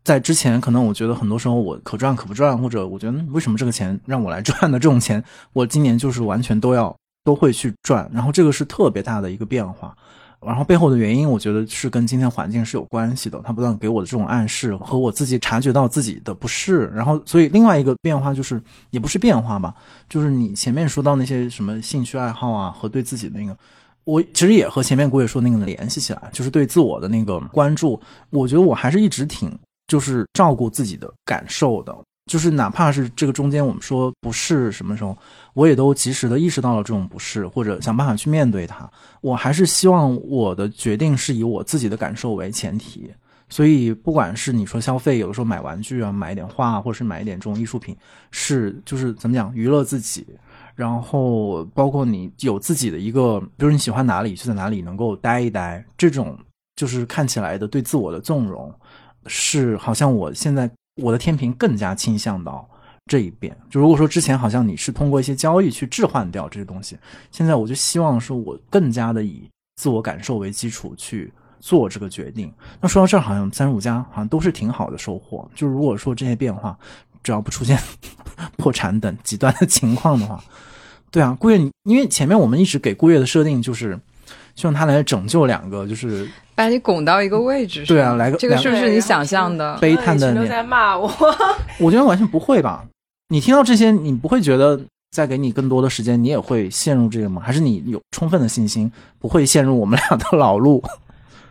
[0.03, 5.23] 在之前，可能我觉得很多时候我可赚可不赚，或者我觉得为什么这个钱让我来赚的这种钱，
[5.53, 6.93] 我今年就是完全都要
[7.23, 9.95] 都会去赚，然后这个是特别大的一个变化，
[10.45, 19.73] 然后背后的原因，我觉得是跟今天环境是有关系的，它不断给我的这种暗示和我自己察觉到自己的不适，然后所以另外一个变化就是也不是变化吧，
[20.09, 23.55] 就是你前面说到那些什么兴趣爱好啊和对自己那个。
[24.03, 27.97] 我其实也和前面郭也说那个联系起来，就是对自我的那个关注，
[28.31, 29.57] 我觉得我还是一直挺。
[29.87, 31.95] 就是照顾自己的感受的，
[32.31, 35.15] 就是哪怕是这个中间我们说不是什么时候，
[35.53, 38.89] 我也都及时的意识到了这种不适，或者想办法去面对它。
[39.21, 43.11] 我还是希望我的决定是以我自己的感受为前提，
[43.49, 47.95] 所以不管是你说消费，有的时候买玩具啊，买一点画，或者是买一点这种艺术品，
[48.31, 50.25] 是就是怎么讲娱乐自己，
[50.75, 56.37] 然后包括你有自己的一个，比如你喜欢哪里就在哪里能够待一待，这种
[56.75, 58.73] 就是看起来的对自我的纵容。
[59.27, 60.69] 是，好像我现在
[61.01, 62.67] 我的天平更加倾向到
[63.05, 63.55] 这一边。
[63.69, 66.97] 就如果说之前好像你是通过一些交易去置换掉这些东西，
[67.31, 72.51] 现在我就希望说我更加的以自我感受为基础去做这个决定。
[72.79, 75.49] 那说到这儿，好像三十五家好像都是挺好的收获。
[75.55, 76.77] 就如果说这些变化
[77.23, 77.79] 只要不出现
[78.57, 80.43] 破产等极端的 情况的话，
[81.09, 83.99] 对啊，顾月，因为前面我们一直给顾月的设定就是
[84.55, 86.27] 希望他来拯救两个，就是。
[86.55, 89.75] 把你拱到一个位置上，对啊，来个这个是不是你想象的？
[89.79, 91.11] 悲叹的都在骂我，
[91.81, 92.85] 我觉得完全不会吧？
[93.29, 97.41] 你听到这些，你不会觉得再给你更多的时间，你也会陷入这个吗？
[97.43, 100.83] 还是你有充分的信心不会陷入我们俩的老路？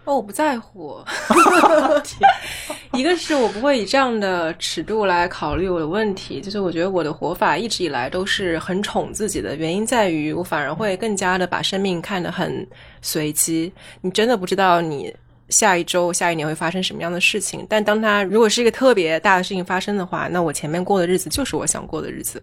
[0.04, 0.98] 哦，我不在乎。
[2.92, 12.66] 一个是我不会以这样的尺度来考虑我的问题，就是我觉得我的活法一直以来都是很宠自己的，原因在于我反而会更加的把生命看得很
[13.00, 13.72] 随机。
[14.00, 15.14] 你真的不知道你
[15.48, 17.64] 下一周、下一年会发生什么样的事情。
[17.68, 22.42] 但当它如果是一个特别大的事情发生的话，那我前面过的日子就是我想过的日子，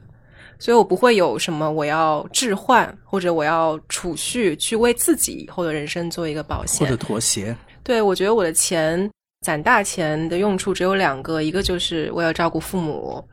[0.60, 7.56] 所以我不会有什么我要置换或者我要储蓄去为自己以后的人生做一个保险或者妥协。
[7.82, 9.10] 对，我觉得我的钱
[9.46, 13.24] 攒大钱的用处只有两个，一个就是我要照顾父母。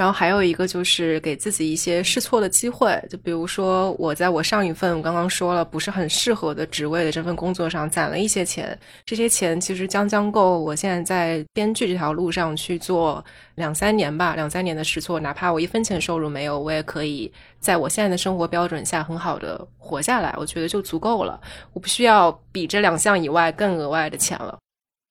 [0.00, 13.22] 然后还有一个就是给自己一些试错的机会，就比如说我在我上一份我刚刚说了不是很适合的职位的这份工作上攒了一些钱，这些钱其实将将够我现在在编剧这条路上去做
[13.56, 21.38] 两三年吧，两三年的试错，哪怕我一分钱收入没有，我也可以在我现在的生活标准下很好的活下来，我觉得就足够了，
[21.74, 24.56] 我不需要比这两项以外更额外的钱了。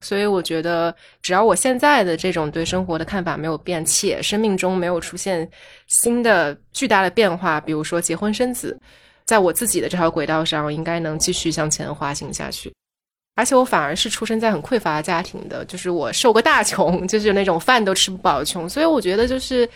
[0.01, 5.49] 所以我觉得，只要我现在的这种对生活的看法没有变，且生命中没有出现
[5.87, 8.79] 新的巨大的变化，比如说结婚生子，
[9.25, 12.73] 在我自己的这条轨道上，应该能继续向前滑行下去。
[13.35, 18.67] 而且我反而是出生在很匮乏的家庭的，就是我受过大 穷，就是那种饭都吃不饱的穷。
[18.69, 19.69] 所以我觉得就是。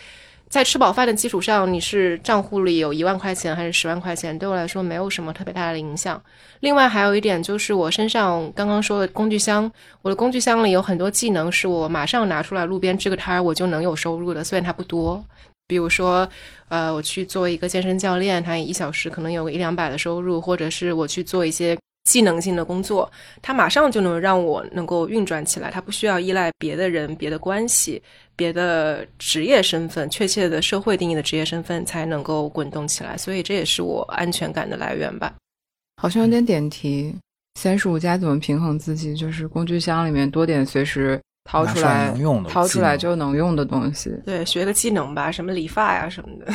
[0.54, 6.22] 在吃饱饭的基础上，你是账户里有一万块钱还是十万块钱，对我来说没有什么特别大的影响。
[6.60, 9.68] 另外还有一点就是，我身上刚刚说的工具箱，
[10.00, 15.24] 我的工具箱里有很多技能，是我马上拿出来路边支个摊儿，我就能有收入的，虽然它不多。
[15.66, 16.28] 比如说，
[16.68, 21.76] 呃，我去做一个健身教练，他一小时可能有个一两百的收入，或者是我去做一些
[22.08, 23.10] 技能性的工作，
[23.42, 28.00] 它马上就能让我能够运转起来，它不需要依赖别的人、别的关系。
[28.36, 35.34] 别的职业身份，确切的社会定义的职业身份才能够滚动起来，所以这也是我安全感的来源吧。
[35.96, 37.14] 好像有点点题，
[37.60, 39.14] 三十五加怎么平衡自己？
[39.14, 42.12] 就是工具箱里面多点随时掏出来
[42.48, 44.10] 掏出来就能用的东西。
[44.24, 46.52] 对，学个技能吧，什么理发呀什么的。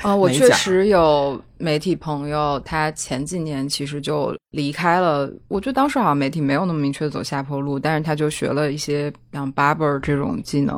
[0.02, 5.32] 啊，我确实有媒体朋友，他前几年其实就离开了。
[5.48, 10.76] 我觉得当时好像媒体没有那么明确走下坡路，但是他就学了一些像 barber 这种技能，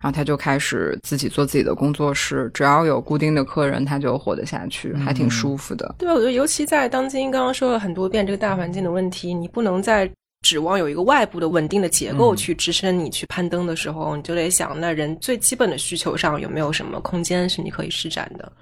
[0.00, 5.94] 然后他就开始自己做自己的工作室，只要有固定的客人，他就活得下去，还挺舒服的。
[5.98, 10.10] 对，我觉得尤其在当今刚刚说了很多遍这个大环境的问题，你不能再
[10.46, 18.52] 指望有一个外部的稳定的结构去支撑你去攀登的时候，你就得想，那人最基本的需求上有没有什么空间是你可以施展的？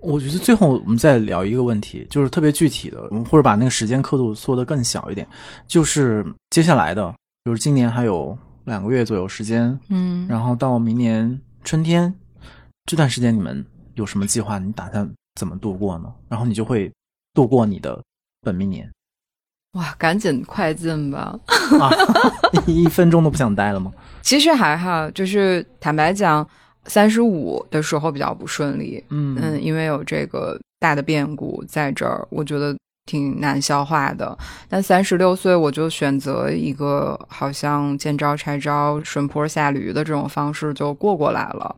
[0.00, 2.98] 我觉得最后我们再聊一个问题，就是特别具体的，
[3.30, 5.28] 或者把那个时间刻度缩得更小一点，
[5.68, 7.14] 就是接下来的，
[7.44, 8.34] 就是今年还有
[8.64, 12.10] 两个月左右时间，嗯，然后到明年春天
[12.86, 13.62] 这段时间，你们
[13.96, 14.58] 有什么计划？
[14.58, 15.06] 你打算
[15.38, 16.10] 怎么度过呢？
[16.26, 16.90] 然后你就会
[17.34, 18.02] 度过你的
[18.40, 18.90] 本命年。
[19.74, 21.38] 哇，赶紧快进吧！
[21.80, 21.90] 啊，
[22.66, 23.92] 一分钟都不想待了吗？
[24.22, 26.46] 其实还好，就是坦白讲。
[26.86, 32.76] 三十五的时候比较不顺利，嗯嗯，因为有这个大的变故在这儿，我觉得
[33.06, 34.36] 挺难消化的。
[34.68, 41.74] 但三十六岁，我就选择一个好像见招拆招、顺坡下驴的这种方式就过过来了，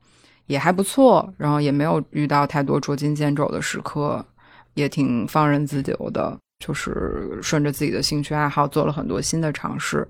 [0.49, 1.33] 也还不错。
[1.37, 4.27] 然后也没有遇到太多捉襟见肘的时刻，
[4.75, 10.07] 也挺放任自流的，就是顺着自己的兴趣爱好做了很多新的尝试。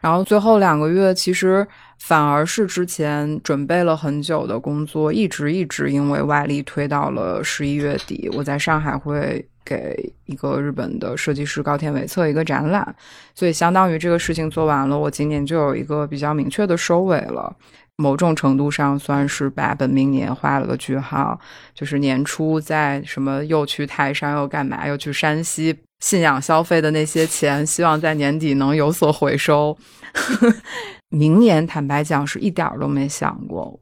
[0.00, 1.66] 然后最后两个月，其实
[1.98, 8.30] 反而是之前准备了很久的工作，一直一直因为外力推到了十一月底。
[8.32, 12.96] 我在上海会给一个日本的设计师高田伟策一个展览，
[13.34, 17.54] 所以相当于这个事情做完了，我今年就有一个比较明确的收尾了。
[18.00, 21.38] 某种程度上算是把本命年画了个句号。
[21.74, 25.78] 就是年初在什么又去泰山又干嘛又去山西。
[26.00, 29.76] 信仰消费的那些钱，希望在年底能有所回收。
[31.12, 33.78] 明年坦白讲是一点儿都没想过。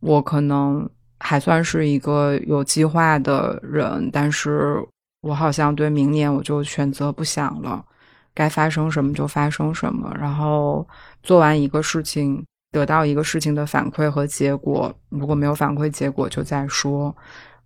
[0.00, 0.88] 我可能
[1.20, 4.82] 还算是一个有计划的人，但是
[5.20, 7.84] 我好像对明年我就选择不想了，
[8.32, 10.10] 该发生什么就发生什么。
[10.18, 10.88] 然后
[11.22, 12.42] 做完一个事情，
[12.74, 17.16] 得到一个事情的反馈和结果，如果没有反馈结果就再说，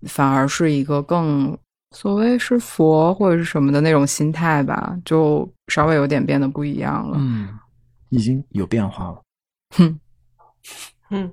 [0.03, 1.57] 反而是一个更。
[1.97, 7.17] 所谓是佛或者是什么的那种心态吧，就稍微有点变得不一样了。
[7.19, 7.49] 嗯，
[8.11, 9.23] 已经有变化了。
[9.75, 9.99] 哼，
[11.09, 11.33] 嗯，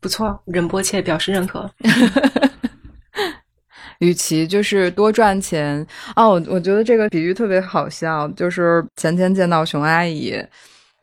[0.00, 1.70] 不错，任波切表示认可。
[4.00, 5.86] 与其就是多赚钱
[6.16, 8.28] 哦，我我觉得这个比喻特别好笑。
[8.32, 10.36] 就是前天见到熊阿姨。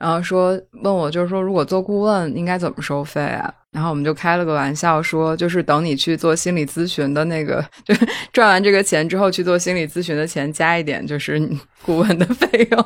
[0.02, 3.54] 然后说问我，就是说如果做顾问应该怎么收费啊？
[3.72, 7.94] 然后我们就开了个玩笑说，就是等你去做心理咨询的那个，就
[8.34, 12.86] 赚完这个钱之后去做心理咨询的钱加一点，就是你顾问的费用。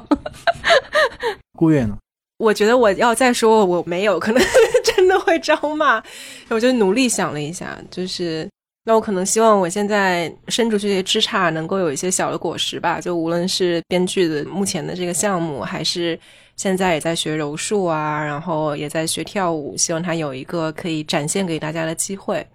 [1.58, 1.98] 顾月呢？
[2.38, 4.44] 我觉得我要再说我没有，可能
[4.84, 6.04] 真的会招骂。
[6.50, 8.46] 我就努力想了一下，就是
[8.84, 13.00] 那我可能希望我现在伸出这些枝杈，能够有一些小的果实吧。
[13.00, 16.20] 就无论是编剧的目前的这个项目，还是
[16.56, 22.46] 现在也在学柔术啊，然后也在学跳舞，希望他有一个可以展现给大家的机会。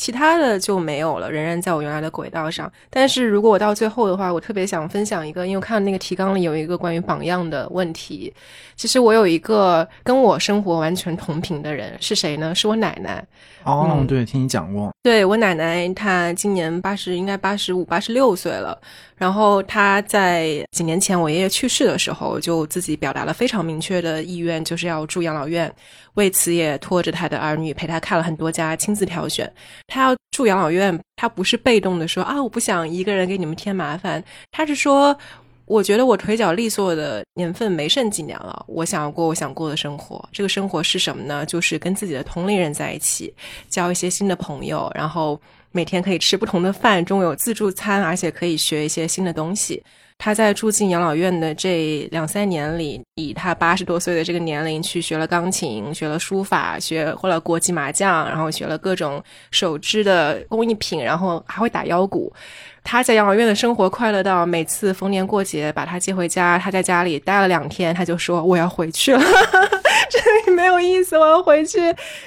[0.00, 2.72] 其他的就没有了，仍然在我原来的轨道上。
[2.88, 8.32] 但是如果我到最后的话，我特别想分享一个，因为我看那个提纲里有一个关于榜样的问题。
[8.76, 12.54] 其实我有一个跟我生活完全同频的人是谁呢？
[12.54, 13.22] 是我奶奶。
[13.64, 14.90] 哦，对，听你讲过。
[15.02, 18.80] 对我奶奶，她今年八十，应该八十五、八十六岁了。
[19.16, 25.70] 然后她在几年前我爷爷去世的时候，就自己表达了非常明确的意愿，就是要住养老院。
[26.14, 29.50] 为此也拖着她的儿女陪她看了很多家，亲自挑选。
[29.90, 34.22] 他要住养老院，他不是被动的说啊，我不想一个人给你们添麻烦。
[34.52, 35.14] 他是说，
[35.66, 40.26] 我觉得我腿脚利索的年份没剩几年了，我想要过我想过的生活。
[40.32, 41.44] 这个生活是什么呢？
[41.44, 43.34] 就是跟自己的同龄人在一起，
[43.68, 45.40] 交一些新的朋友，然后
[45.72, 49.82] 每天可以吃不同的饭，中有自助餐，而且可以学一些新的东西。
[50.22, 62.30] 他在住进养老院的这两三年里，以他八十多岁的这个年龄去学了钢琴，学了书法，学会了国际麻将，然后学了各种手织的工艺品，然后还会打腰鼓。
[62.84, 69.22] 他在养老院的生活快乐到每次逢年过节把他接回家，他在家里待了两天，他就说我要回去了，
[70.10, 71.78] 这里没有意思，我要回去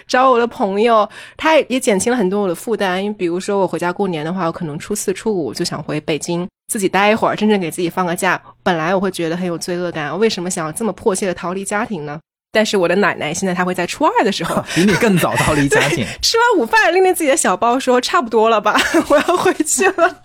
[0.07, 1.07] 找我的朋友。
[1.37, 8.41] 他也减轻了很多我的负担，因为比如说我回家过年的话，我可能初四初五就想回北京自己待一会儿，真正给自己放个假。
[8.63, 12.19] 本来我会觉得很有罪恶感，为什么想要这么迫切的逃离家庭呢？
[12.55, 18.79] 但是我的奶奶现在她会在初二的时候比你更早逃离家庭，吃完午饭拎着自己的小包说差不多了吧，
[19.09, 20.23] 我要回去了。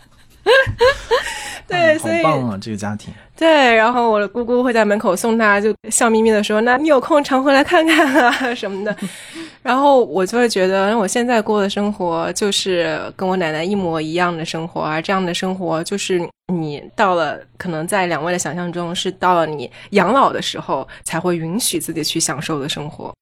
[1.67, 3.13] 对，所以好棒啊，这个家庭。
[3.39, 8.97] 对，然后我的姑姑会在门口送他，就笑眯眯的说：“那你有空常回来看看啊什么的。
[9.63, 15.01] ”然后我就会觉得，我现在过的生活就是跟我奶奶一模一样的生活啊。
[15.01, 16.21] 这样的生活就是
[16.53, 23.15] 你到了，可能在两位的想象中是到了你养老的时候才会允许自己去享受的生活。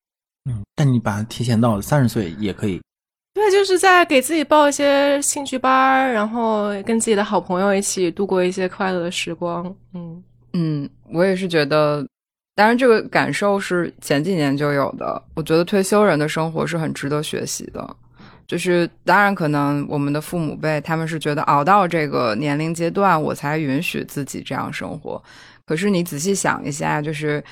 [0.48, 2.80] 嗯，但你把它提前到三十岁也可以。
[3.36, 9.62] 对，就是在给自己报一些兴趣班儿，然后跟自己的好朋友一起度过一些快乐的时光。
[9.92, 12.02] 嗯嗯，我也是觉得，
[12.54, 15.22] 当然这个感受是前几年就有的。
[15.34, 17.96] 我觉得退休人的生活是很值得学习的。
[18.46, 25.22] 就是当然，可能我们的父母辈他们是觉得熬到这个年龄阶段，我才允许自己这样生活。
[25.66, 27.44] 可是你仔细想一下，就是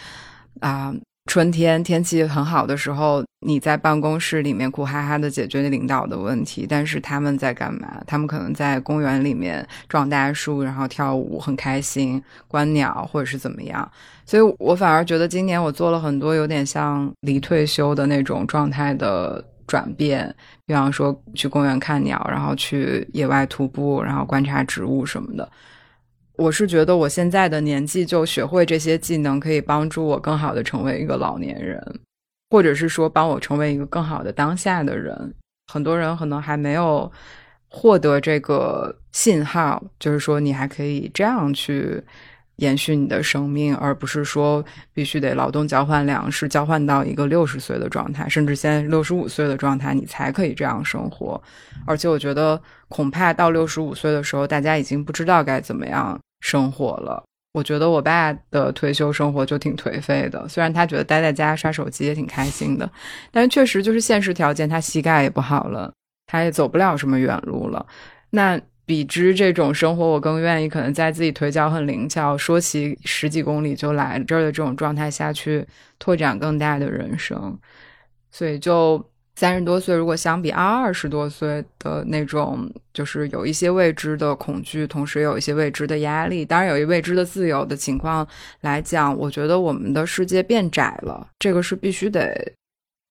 [0.61, 0.95] 啊。
[1.27, 8.03] 春天天气很好的时候，你在办公室里面苦哈哈的解决领导的问题，但是他们在干嘛？
[8.07, 13.89] 他们可能在公园里面撞大树，然后跳舞，很开心，观鸟或者是怎么样。
[14.25, 20.35] 所以我反而觉得今年我做了很多有点像离退休的那种状态的转变，
[20.65, 25.47] 比方说去公园看鸟，然后去野外徒步，然后观察植物什么的。
[26.37, 32.01] 我是觉得我现在的年纪就学会这些技能，可以帮助我更好的成为一个老年人，
[32.51, 35.35] 或者是说帮我成为一个更好的当下的人。
[35.73, 37.11] 很多人可能还没有
[37.69, 42.03] 获得这个信号，就是说你还可以这样去
[42.57, 51.43] 延续你的生命，而不是说必须得劳动交换粮食，交换到一个六十岁的状态，甚至现在六十五岁的状态，你才可以这样生活。
[51.87, 56.19] 而且我觉得，恐怕到六十五岁的时候，大家已经不知道该怎么样。
[56.41, 57.25] 生活了，
[57.55, 60.47] 我觉得我爸的退休生活就挺颓废的。
[60.49, 62.91] 虽然他觉得待在家刷手机也挺开心的，
[63.31, 65.93] 但是确实就是现实条件，他膝盖也不好了，
[66.27, 67.87] 他也走不了什么远路了。
[68.31, 75.65] 那比之这种生活，我更愿意可能在自己腿脚很灵巧，说起十几公里就来这儿的这种状态下去
[76.01, 77.57] 拓展更大的人生。
[78.31, 79.09] 所以就。
[79.37, 88.27] 三十多岁，如果相比二十多岁的那种，就是有一些未知的恐惧，同时有一些未知的压力，当然有一未知的自由的情况
[88.61, 92.33] 来讲，我觉得我们的世界变窄了，这个是必须得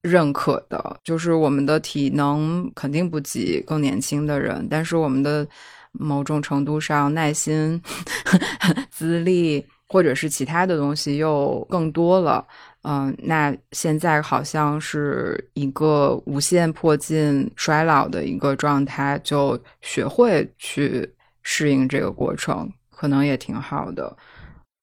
[0.02, 0.98] 认可的。
[1.04, 5.46] 就是我们的体能肯定不及更年轻的人，但是我们的
[5.92, 7.82] 某种程度上耐心、
[8.90, 12.48] 资历或者是其他的东西又更多了。
[12.84, 21.10] 嗯，那现在好像是一个无限迫近衰老的一个状态，就学会去
[21.42, 24.16] 适应这个过程，可能也挺好的。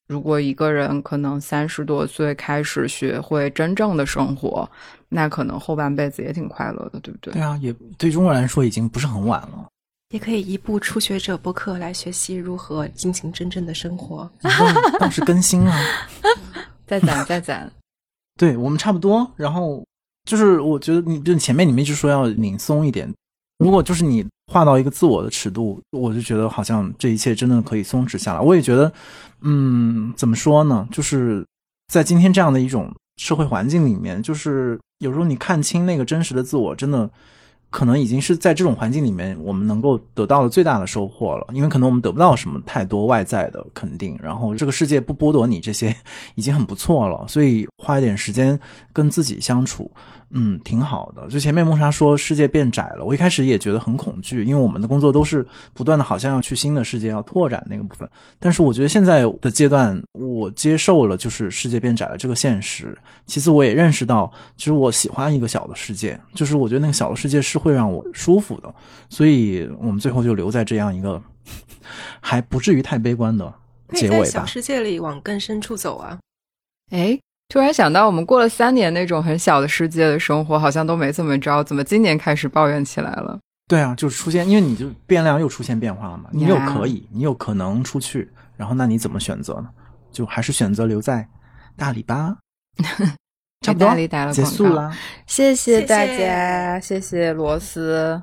[0.08, 4.68] 如果一个人可能三十多岁开始学会真正的生活，
[5.08, 7.34] 那可能后半辈子也挺快乐的，对不对？
[7.34, 9.66] 对啊，也对中国人来说已经不是很晚了。
[10.08, 14.28] 也可以一部初学者播客来学习如何进行真正的生活。
[14.98, 15.72] 倒是更新 了，
[16.86, 17.70] 再攒再攒。
[18.40, 19.84] 对我们差不多，然后
[20.24, 23.12] 就是我觉得你就前面你们一直说要拧松一点，
[23.58, 28.40] 如果就是你画到一个自我的尺度，我就觉得好像这一切真的可以松弛下来。
[28.40, 28.90] 我也觉得，
[29.42, 30.88] 嗯，怎么说呢？
[30.90, 31.46] 就是
[31.88, 37.10] 在今天这样的一种社会环境里面，就是有时候你看清那个真实的自我，真的。
[37.70, 41.46] 可能已经是在这种环境里面，我们能够得到的最大的收获了。
[41.52, 45.94] 因为可能我们得不到什么太多外在的肯定，然后这个世界不剥夺你这些，
[46.34, 47.24] 已经很不错了。
[47.28, 48.58] 所以花一点时间
[48.92, 49.90] 跟自己相处。
[50.32, 51.26] 嗯，挺好的。
[51.28, 55.44] 就前面梦莎说世界变窄了，我一开始也觉得很恐惧，因为我们的工作都是
[55.74, 58.08] 不断的，好像要去新的世界，要拓展那个部分。
[58.38, 62.96] 但是我觉得现在的阶段，我接受了就是世界变窄了这个现实。
[63.26, 68.72] 其次，我也认识到，其实我喜欢一个小的世界，就是我觉得那个小的世界是会让我舒服的。
[69.08, 71.20] 所以我们最后就留在这样一个
[72.20, 73.52] 还不至于太悲观的
[73.94, 74.24] 结尾吧。
[74.24, 76.20] 小世界里往更深处走啊！
[76.90, 77.18] 哎。
[77.50, 83.38] 突然想到，我们过了三年那种很小的世界的生活，好像都没怎么着，怎么今年开始抱怨起来了？
[83.66, 89.68] 对啊，就是出现，因为你就变量又出现变化了嘛，你又可以，你有可能出去，然后那你怎么选择呢？
[90.12, 91.26] 就还是选择留在
[91.76, 92.36] 大理吧。
[93.66, 93.94] 差不多
[94.32, 94.90] 结束了，
[95.26, 98.22] 谢谢大家，谢谢罗斯。